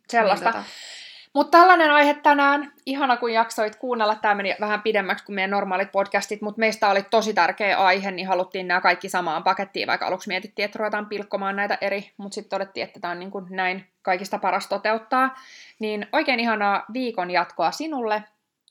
[0.09, 0.51] Sellaista.
[0.51, 0.98] Niin, tota.
[1.34, 2.71] Mutta tällainen aihe tänään.
[2.86, 4.15] Ihana, kun jaksoit kuunnella.
[4.15, 8.27] Tämä meni vähän pidemmäksi kuin meidän normaalit podcastit, mutta meistä oli tosi tärkeä aihe, niin
[8.27, 12.49] haluttiin nämä kaikki samaan pakettiin, vaikka aluksi mietittiin, että ruvetaan pilkkomaan näitä eri, mutta sitten
[12.49, 15.39] todettiin, että tämä on niin kuin näin kaikista paras toteuttaa.
[15.80, 18.23] Niin oikein ihanaa viikon jatkoa sinulle,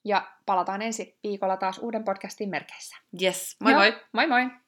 [0.04, 2.96] ja palataan ensi viikolla taas uuden podcastin merkeissä.
[3.22, 3.96] Yes, moi moi!
[4.12, 4.50] Moi moi!